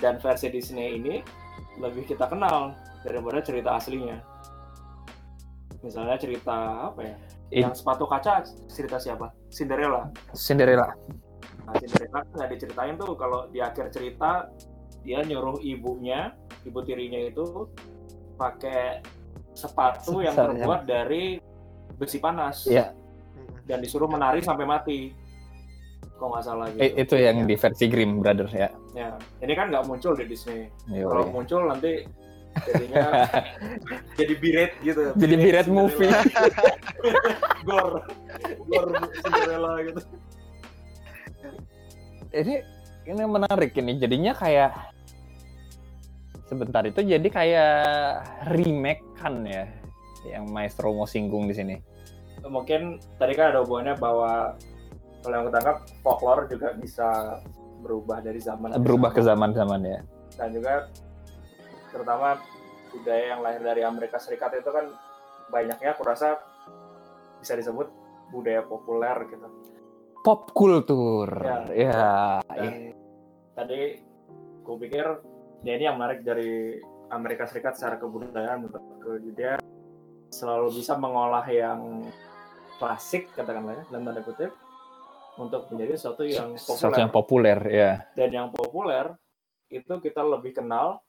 [0.00, 1.20] dan versi Disney ini
[1.76, 2.72] lebih kita kenal
[3.04, 4.24] daripada cerita aslinya.
[5.84, 7.16] Misalnya cerita apa ya?
[7.52, 8.40] In- Yang sepatu kaca
[8.72, 9.36] cerita siapa?
[9.52, 10.08] Cinderella.
[10.32, 10.96] Cinderella.
[11.68, 14.48] Nah, Cinderella nggak diceritain tuh kalau di akhir cerita
[15.04, 16.32] dia nyuruh ibunya,
[16.64, 17.68] ibu tirinya itu
[18.34, 19.00] pakai
[19.54, 21.38] sepatu yang Sebesar terbuat dari
[21.94, 22.90] besi panas Iya.
[23.64, 25.14] dan disuruh menari sampai mati.
[26.14, 26.82] Kok nggak salah gitu.
[26.82, 28.70] I- itu yang di versi Grimm Brothers ya.
[28.94, 30.70] Ya, ini kan nggak muncul di Disney.
[30.86, 32.06] Kalau muncul nanti
[32.70, 33.26] jadinya
[34.18, 35.10] jadi biret gitu.
[35.14, 36.06] Jadi biret movie.
[37.66, 38.04] Gor,
[38.68, 38.88] gor
[39.24, 40.00] Cinderella gitu.
[42.34, 42.54] ini
[43.04, 44.93] ini menarik ini jadinya kayak
[46.54, 47.82] sebentar itu jadi kayak
[48.54, 49.66] remake kan ya
[50.24, 51.76] yang Maestro mau singgung di sini.
[52.46, 54.56] Mungkin tadi kan ada hubungannya bahwa
[55.24, 57.08] kalau yang ketangkap folklore juga bisa
[57.82, 60.00] berubah dari zaman Berubah ke zaman-zaman ya.
[60.34, 60.90] dan juga
[61.94, 62.40] terutama
[62.90, 64.90] budaya yang lahir dari Amerika Serikat itu kan
[65.52, 66.42] banyaknya aku rasa
[67.38, 67.86] bisa disebut
[68.32, 69.46] budaya populer gitu.
[70.24, 71.28] Pop kultur.
[71.44, 71.68] Ya.
[71.76, 72.08] Ya.
[72.48, 72.96] Dan
[73.52, 74.00] tadi
[74.64, 75.04] gue pikir
[75.64, 76.76] ya ini yang menarik dari
[77.08, 79.56] Amerika Serikat secara kebudayaan menurutku dia
[80.28, 82.04] selalu bisa mengolah yang
[82.76, 84.52] klasik katakanlah ya dalam tanda kutip
[85.40, 87.92] untuk menjadi sesuatu yang Sesuatu populer yang populer ya.
[88.14, 89.16] dan yang populer
[89.72, 91.02] itu kita lebih kenal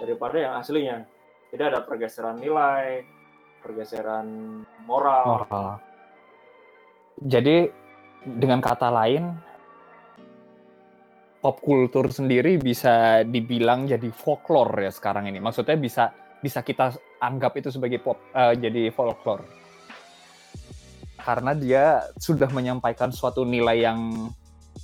[0.00, 1.06] daripada yang aslinya.
[1.50, 3.06] Jadi ada pergeseran nilai,
[3.62, 4.26] pergeseran
[4.86, 5.24] moral.
[5.46, 5.66] Moral.
[7.20, 7.68] Jadi
[8.24, 9.34] dengan kata lain
[11.40, 15.40] pop kultur sendiri bisa dibilang jadi folklore ya sekarang ini.
[15.40, 19.44] Maksudnya bisa bisa kita anggap itu sebagai pop eh, jadi folklore.
[21.20, 24.28] Karena dia sudah menyampaikan suatu nilai yang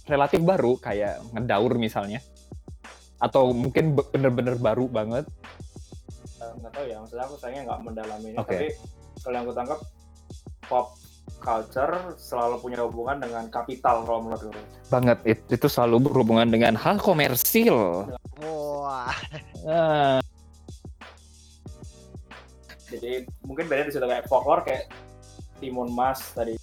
[0.09, 2.21] relatif baru kayak ngedaur misalnya.
[3.17, 5.25] Atau mungkin be- bener-bener baru banget.
[6.41, 8.37] Eh, nggak tahu ya, maksudnya aku sayangnya nggak mendalami ini.
[8.37, 8.57] Oke.
[8.57, 8.69] Tapi
[9.25, 9.81] kalau yang aku tangkap
[10.69, 10.87] pop
[11.37, 14.65] culture selalu punya hubungan dengan kapital kalau menurut gue.
[14.89, 18.07] Banget It- itu selalu berhubungan dengan hal komersil.
[18.41, 19.15] Wah,
[19.63, 20.19] Nah,
[22.87, 24.87] Jadi mungkin beda di situ kayak folklore kayak
[25.59, 26.55] Timun Mas tadi.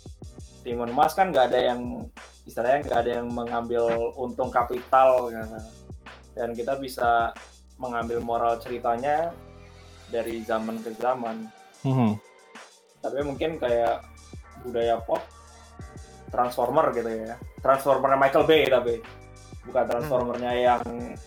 [0.64, 2.08] Timun Mas kan nggak ada yang
[2.48, 3.84] istilahnya nggak ada yang mengambil
[4.16, 5.60] untung kapital gitu.
[6.34, 7.30] dan kita bisa
[7.78, 9.36] mengambil moral ceritanya
[10.10, 11.46] dari zaman ke zaman.
[11.84, 12.16] hmm.
[13.04, 14.02] Tapi mungkin kayak
[14.64, 15.22] budaya pop
[16.28, 17.36] Transformer gitu ya.
[17.62, 18.94] Transformernya Michael Bay tapi
[19.64, 20.82] bukan Transformernya yang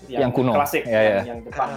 [0.08, 0.52] Yang kuno.
[0.52, 1.22] klasik Ya, yang, ya.
[1.30, 1.70] yang Jepang.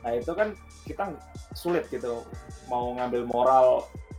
[0.00, 0.48] Nah itu kan
[0.82, 1.04] kita
[1.52, 2.24] sulit gitu
[2.66, 3.66] mau ngambil moral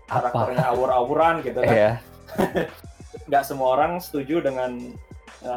[0.05, 0.29] Apa?
[0.29, 1.73] karakternya awur-awuran gitu kan.
[1.73, 1.91] Ya.
[3.29, 4.77] Nggak semua orang setuju dengan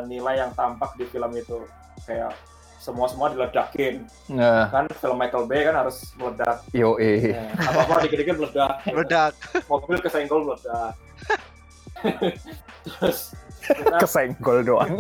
[0.06, 1.60] nilai yang tampak di film itu.
[2.02, 2.32] Kayak
[2.82, 4.02] semua-semua diledakin.
[4.34, 6.66] Nah, Kan film Michael Bay kan harus meledak.
[6.74, 8.82] yo Nah, apa-apa dikit-dikit meledak.
[8.90, 9.32] meledak.
[9.70, 10.98] Mobil kesenggol meledak.
[12.98, 13.20] Terus
[13.62, 14.98] kita kesenggol doang.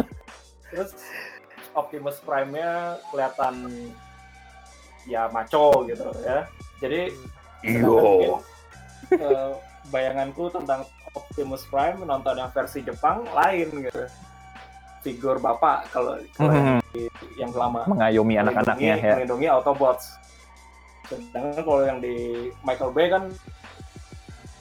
[0.70, 0.94] terus
[1.74, 3.54] Optimus Prime-nya kelihatan
[5.04, 6.46] ya maco gitu ya.
[6.78, 7.10] Jadi
[7.60, 8.32] sedangkan mungkin,
[9.18, 9.52] eh,
[9.90, 14.06] bayanganku tentang Optimus Prime nonton yang versi Jepang lain gitu.
[15.02, 16.78] Figur bapak kalau yang, Mhm.
[17.34, 19.14] yang lama Mengayomi anak-anaknya ya.
[19.18, 20.14] melindungi Autobots.
[21.04, 22.14] Sedangkan kalau yang di
[22.62, 23.26] Michael Bay kan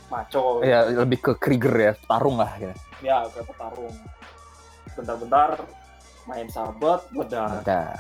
[0.09, 0.59] maco.
[0.59, 2.73] Ya lebih ke Krieger ya, tarung lah gitu.
[3.01, 3.95] ya kayak petarung
[4.93, 5.49] bentar-bentar
[6.25, 7.97] main sahabat Ada.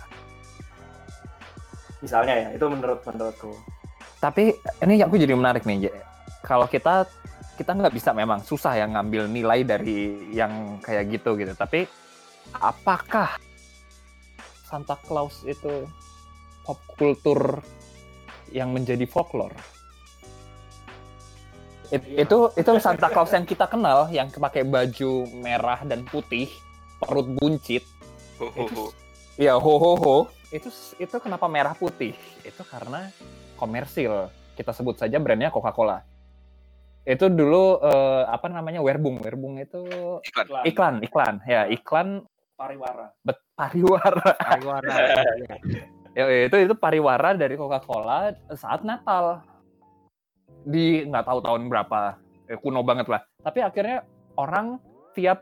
[2.01, 3.49] misalnya ya itu menurut menurutku
[4.19, 4.53] Tapi
[4.85, 5.89] ini aku jadi menarik nih.
[6.45, 7.09] Kalau kita
[7.57, 11.57] kita nggak bisa memang susah yang ngambil nilai dari yang kayak gitu gitu.
[11.57, 11.89] Tapi
[12.53, 13.37] apakah
[14.65, 15.83] Santa Claus itu
[16.63, 17.59] pop kultur
[18.49, 19.55] yang menjadi folklore?
[21.91, 22.23] It- Iya.
[22.23, 26.47] itu itu Santa Claus yang kita kenal yang pakai baju merah dan putih,
[27.03, 27.83] perut buncit,
[28.39, 28.85] Ho, ho, ho.
[29.35, 30.17] ya ho ho ho.
[30.55, 32.15] Itu itu kenapa merah putih?
[32.47, 33.11] Itu karena
[33.59, 34.31] komersil.
[34.55, 35.99] Kita sebut saja brandnya Coca-Cola.
[37.03, 39.19] Itu dulu eh, apa namanya Werbung.
[39.19, 39.83] Werbung itu
[40.23, 40.63] Iklan.
[40.63, 41.35] iklan, iklan.
[41.43, 42.23] Ya, iklan
[42.61, 43.07] pariwara.
[43.25, 44.29] bet pariwara.
[44.53, 44.91] Pariwara.
[46.11, 49.47] Ya, itu itu pariwara dari Coca-Cola saat Natal.
[50.67, 52.19] Di nggak tahu tahun berapa.
[52.51, 53.23] Eh, kuno banget lah.
[53.39, 54.03] Tapi akhirnya
[54.35, 54.75] orang
[55.15, 55.39] tiap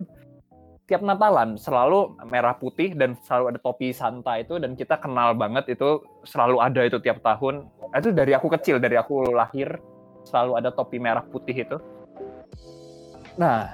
[0.86, 5.74] tiap Natalan selalu merah putih dan selalu ada topi Santa itu dan kita kenal banget
[5.74, 7.66] itu selalu ada itu tiap tahun.
[7.90, 9.74] Itu dari aku kecil, dari aku lahir
[10.30, 11.82] selalu ada topi merah putih itu.
[13.42, 13.74] Nah,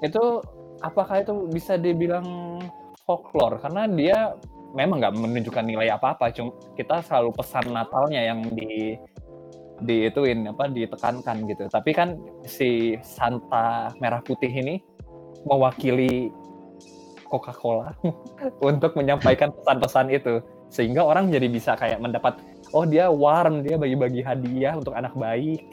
[0.00, 0.40] itu
[0.82, 2.58] apakah itu bisa dibilang
[3.04, 3.58] folklore?
[3.62, 4.34] Karena dia
[4.76, 8.94] memang nggak menunjukkan nilai apa-apa cuma kita selalu pesan Natalnya yang di
[9.78, 11.70] di ituin apa ditekankan gitu.
[11.70, 14.82] Tapi kan si Santa merah putih ini
[15.46, 16.34] mewakili
[17.28, 17.94] Coca-Cola
[18.70, 20.42] untuk menyampaikan pesan-pesan itu.
[20.68, 22.42] Sehingga orang jadi bisa kayak mendapat
[22.76, 25.64] oh dia warm dia bagi-bagi hadiah untuk anak baik.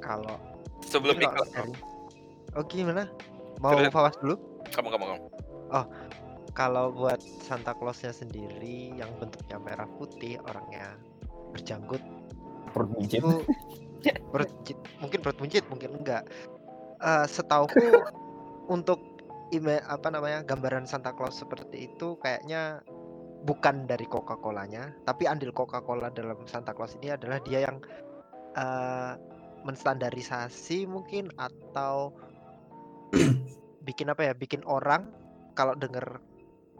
[0.00, 0.38] Kalau
[0.80, 1.44] Sebelum kalau
[2.58, 3.06] Oh gimana?
[3.60, 4.34] Mau Terus- Fawas dulu?
[4.72, 5.26] Kamu kamu kamu.
[6.50, 10.98] Kalau buat Santa Claus-nya sendiri yang bentuknya merah putih, orangnya
[11.54, 12.02] berjanggut,
[12.74, 13.22] perut buncit.
[13.22, 13.46] itu
[14.34, 14.78] perut buncit.
[14.98, 16.26] mungkin perut buncit, mungkin enggak.
[16.98, 17.78] Eh setauku
[18.76, 18.98] untuk
[19.54, 22.82] ime apa namanya gambaran Santa Claus seperti itu kayaknya
[23.46, 27.78] bukan dari Coca-Colanya, tapi andil Coca-Cola dalam Santa Claus ini adalah dia yang
[28.58, 29.14] eh
[29.60, 32.16] menstandarisasi mungkin atau
[33.88, 34.32] bikin apa ya?
[34.36, 35.10] Bikin orang
[35.54, 36.20] kalau denger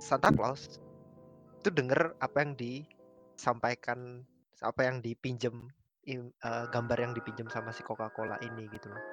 [0.01, 0.81] Santa Claus
[1.61, 4.25] itu denger apa yang disampaikan
[4.65, 5.69] apa yang dipinjem
[6.09, 9.05] im- eh, gambar yang dipinjem sama si Coca-Cola ini gitu loh.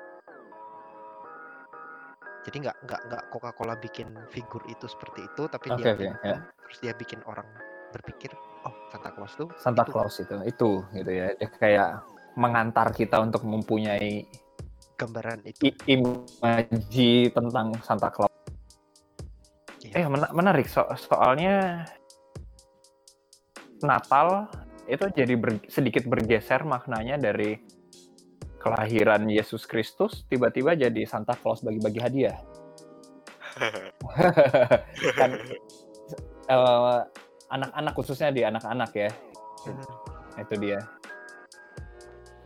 [2.47, 6.37] Jadi nggak nggak nggak Coca-Cola bikin figur itu seperti itu tapi Oke, dia pinjem, ya.
[6.63, 7.47] terus dia bikin orang
[7.91, 8.31] berpikir
[8.63, 9.91] oh Santa Claus tuh Santa itu.
[9.91, 11.35] Claus itu itu gitu ya.
[11.35, 11.89] Dia kayak
[12.39, 14.23] mengantar kita untuk mempunyai
[14.97, 18.33] gambaran itu i- imaji tentang Santa Claus.
[19.85, 20.03] Iya.
[20.03, 21.85] Eh mena- menarik so- soalnya
[23.79, 24.49] Natal
[24.89, 27.61] itu jadi ber- sedikit bergeser maknanya dari
[28.57, 32.37] kelahiran Yesus Kristus tiba-tiba jadi Santa Claus bagi-bagi hadiah.
[35.17, 35.31] kan
[36.47, 36.99] eh,
[37.47, 39.09] anak-anak khususnya di anak-anak ya
[39.63, 39.85] Mhm.
[40.37, 40.79] itu dia.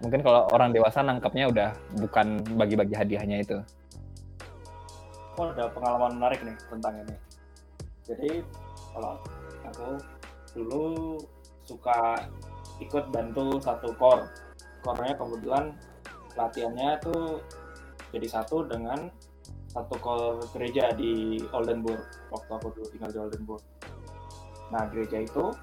[0.02, 1.70] Mungkin kalau orang dewasa nangkapnya udah
[2.02, 3.58] bukan bagi-bagi hadiahnya itu.
[5.32, 7.16] Aku ada pengalaman menarik nih tentang ini.
[8.02, 8.32] Jadi
[8.92, 9.22] kalau
[9.62, 9.90] aku
[10.58, 10.86] dulu
[11.64, 12.18] suka
[12.82, 14.26] ikut bantu satu kor.
[14.82, 15.78] Kornya kebetulan
[16.34, 17.46] latihannya tuh
[18.10, 19.14] jadi satu dengan
[19.70, 22.02] satu kor gereja di Oldenburg
[22.34, 23.64] waktu aku dulu tinggal di Oldenburg.
[24.74, 25.54] Nah gereja itu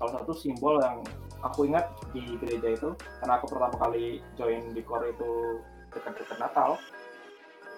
[0.00, 1.04] salah satu simbol yang
[1.48, 2.90] aku ingat di gereja itu
[3.22, 5.62] karena aku pertama kali join di kor itu
[5.94, 6.76] dekat-dekat Natal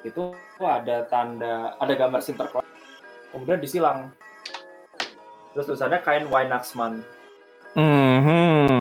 [0.07, 2.69] itu ada tanda ada gambar Sinterklas
[3.33, 3.99] kemudian disilang.
[5.53, 7.03] Terus tulisannya kain Weihnachtsmann.
[7.77, 8.81] Mhm.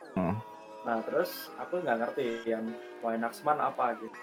[0.88, 2.64] nah terus aku nggak ngerti yang
[3.04, 4.18] Weihnachtsmann apa gitu.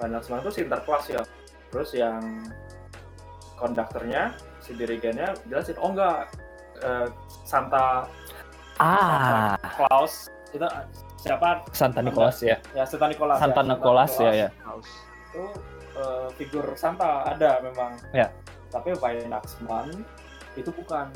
[0.00, 1.22] Weihnachtsmann itu Sinterklas ya.
[1.72, 2.20] Terus yang
[3.56, 6.28] konduktornya si dirigennya jelasin oh enggak
[6.84, 7.08] eh,
[7.48, 8.04] Santa.
[8.82, 10.66] Ah, Claus itu
[11.18, 12.56] siapa Santa Nicholas ya.
[12.76, 14.48] ya Santa Nicholas Santa ya, Nicholas ya ya.
[15.34, 15.44] Itu
[15.98, 17.98] eh, figur Santa ada memang.
[18.14, 18.30] Ya.
[18.70, 20.06] Tapi Weihnachtsmann
[20.54, 21.10] itu bukan.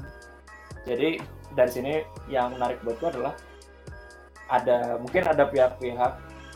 [0.87, 1.23] Jadi
[1.55, 1.93] dari sini
[2.27, 3.35] yang menarik buatku adalah
[4.49, 6.13] ada mungkin ada pihak-pihak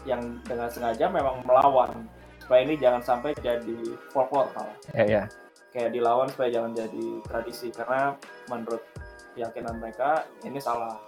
[0.08, 2.08] yang dengan sengaja memang melawan
[2.42, 4.76] supaya ini jangan sampai jadi folklore malah.
[4.96, 5.24] Ya ya.
[5.72, 8.12] kayak dilawan supaya jangan jadi tradisi karena
[8.52, 8.84] menurut
[9.32, 11.00] keyakinan mereka ini salah.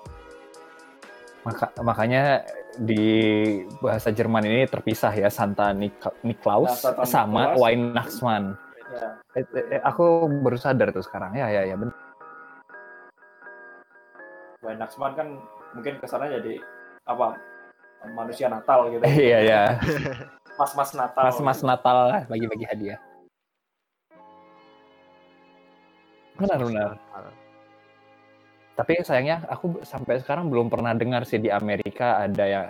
[1.45, 2.41] Maka, makanya
[2.75, 3.05] di
[3.79, 7.61] bahasa Jerman ini terpisah ya Santa Nik- Niklaus Nah, Santa sama Niklaus.
[7.61, 8.45] Weihnachtsmann.
[8.95, 9.45] Ya, Eh,
[9.77, 11.37] eh, aku baru sadar tuh sekarang.
[11.37, 11.93] Ya ya ya benar.
[14.65, 15.29] Weihnachtsmann kan
[15.77, 16.53] mungkin kesannya jadi
[17.05, 17.37] apa
[18.17, 19.05] manusia Natal gitu.
[19.29, 19.63] Iya ya.
[20.61, 21.25] Mas-mas Natal.
[21.29, 22.99] Mas-mas Natal lah bagi-bagi hadiah.
[26.41, 26.91] Benar benar.
[28.75, 32.63] Tapi sayangnya aku sampai sekarang belum pernah dengar sih di Amerika ada ya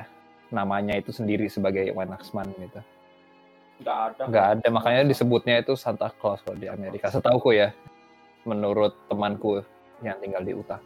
[0.52, 2.80] namanya itu sendiri sebagai Wanaxman gitu.
[3.80, 4.22] Nggak ada.
[4.28, 7.08] Nggak ada, makanya disebutnya itu Santa Claus kalau di Amerika.
[7.08, 7.72] Setauku ya,
[8.44, 9.64] menurut temanku
[10.04, 10.78] yang tinggal di Utah.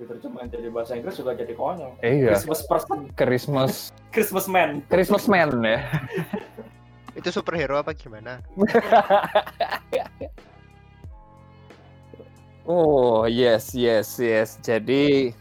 [0.00, 2.00] Diterjemahin jadi bahasa Inggris juga jadi konyol.
[2.00, 3.72] Iya, Christmas person, Christmas,
[4.14, 4.80] Christmas man.
[4.88, 5.78] Christmas man ya.
[7.12, 8.40] Itu superhero apa gimana?
[12.68, 14.60] Oh yes yes yes.
[14.60, 15.32] Jadi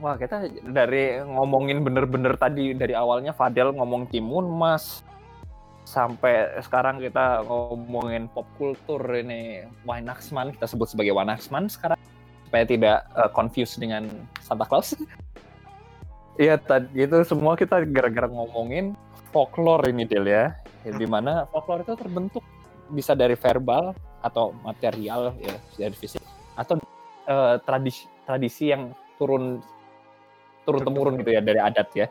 [0.00, 5.04] wah kita dari ngomongin bener-bener tadi dari awalnya Fadel ngomong Timun Mas
[5.84, 12.00] sampai sekarang kita ngomongin pop kultur ini Wanaxman kita sebut sebagai Wanaxman sekarang
[12.48, 14.08] supaya tidak uh, confused dengan
[14.40, 14.96] Santa Claus.
[16.40, 18.96] Iya tadi itu semua kita gara-gara ngomongin
[19.28, 20.56] folklore ini Del ya.
[20.88, 22.40] ya di mana folklore itu terbentuk
[22.88, 23.92] bisa dari verbal
[24.24, 26.29] atau material ya dari fisik
[26.60, 26.76] atau
[27.24, 29.64] eh, tradisi tradisi yang turun
[30.68, 32.06] turun temurun gitu ya dari adat ya.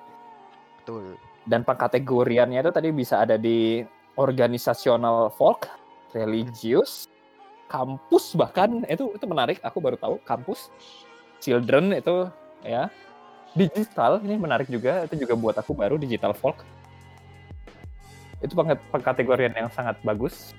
[0.82, 1.22] Betul.
[1.50, 3.82] dan pengkategoriannya itu tadi bisa ada di
[4.18, 5.70] organisasional folk
[6.14, 7.06] religius
[7.70, 8.84] kampus bahkan.
[8.89, 10.74] Itu itu menarik aku baru tahu kampus.
[11.39, 12.28] Children itu
[12.66, 12.89] ya.
[13.54, 16.62] Digital ini menarik juga itu juga buat aku baru digital folk.
[18.41, 20.54] Itu peng- pengkategorian yang sangat bagus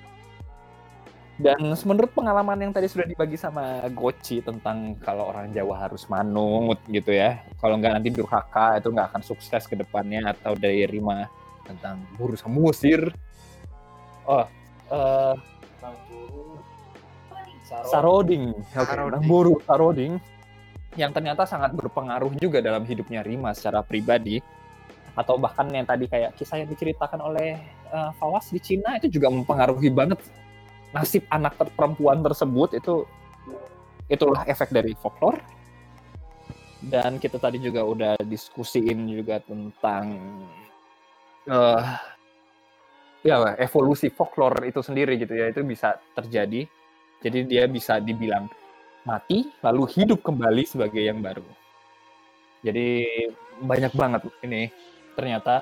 [1.41, 6.77] dan menurut pengalaman yang tadi sudah dibagi sama Goci tentang kalau orang Jawa harus manut
[6.85, 11.25] gitu ya kalau nggak nanti durhaka itu nggak akan sukses ke depannya atau dari Rima
[11.65, 13.09] tentang buru samusir
[14.29, 14.45] oh
[14.93, 15.35] eh
[17.71, 19.23] Saroding, Oke, Saroding.
[19.31, 20.13] buru Saroding
[20.99, 24.43] yang ternyata sangat berpengaruh juga dalam hidupnya Rima secara pribadi.
[25.15, 27.55] Atau bahkan yang tadi kayak kisah yang diceritakan oleh
[27.95, 30.19] eh, Fawas di Cina itu juga mempengaruhi banget
[30.91, 33.07] nasib anak ter- perempuan tersebut itu
[34.11, 35.39] itulah efek dari folklore.
[36.81, 40.17] Dan kita tadi juga udah diskusiin juga tentang
[41.45, 41.89] eh
[43.21, 45.53] ya evolusi folklore itu sendiri gitu ya.
[45.53, 46.65] Itu bisa terjadi.
[47.21, 48.49] Jadi dia bisa dibilang
[49.05, 51.45] mati lalu hidup kembali sebagai yang baru.
[52.65, 53.05] Jadi
[53.61, 54.73] banyak banget ini.
[55.13, 55.61] Ternyata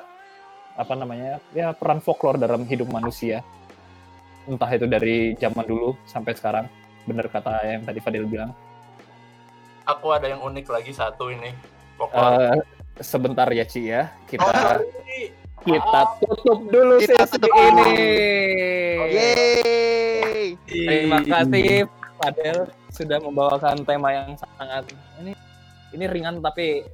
[0.80, 3.43] apa namanya ya peran folklore dalam hidup manusia
[4.50, 6.66] entah itu dari zaman dulu sampai sekarang.
[7.06, 8.52] Bener kata yang tadi Fadil bilang.
[9.86, 11.54] Aku ada yang unik lagi satu ini.
[11.97, 12.62] Pokoknya Eh,
[13.02, 14.10] sebentar ya Ci ya.
[14.10, 15.22] Oh, kita ini.
[15.60, 17.91] kita tutup dulu Kita sesi tutup ini.
[19.10, 20.56] Yeay!
[20.70, 21.89] terima kasih
[22.20, 22.58] Fadil
[22.93, 25.34] sudah membawakan tema yang sangat ini
[25.91, 26.86] ini ringan tapi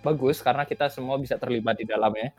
[0.00, 2.32] bagus karena kita semua bisa terlibat di dalamnya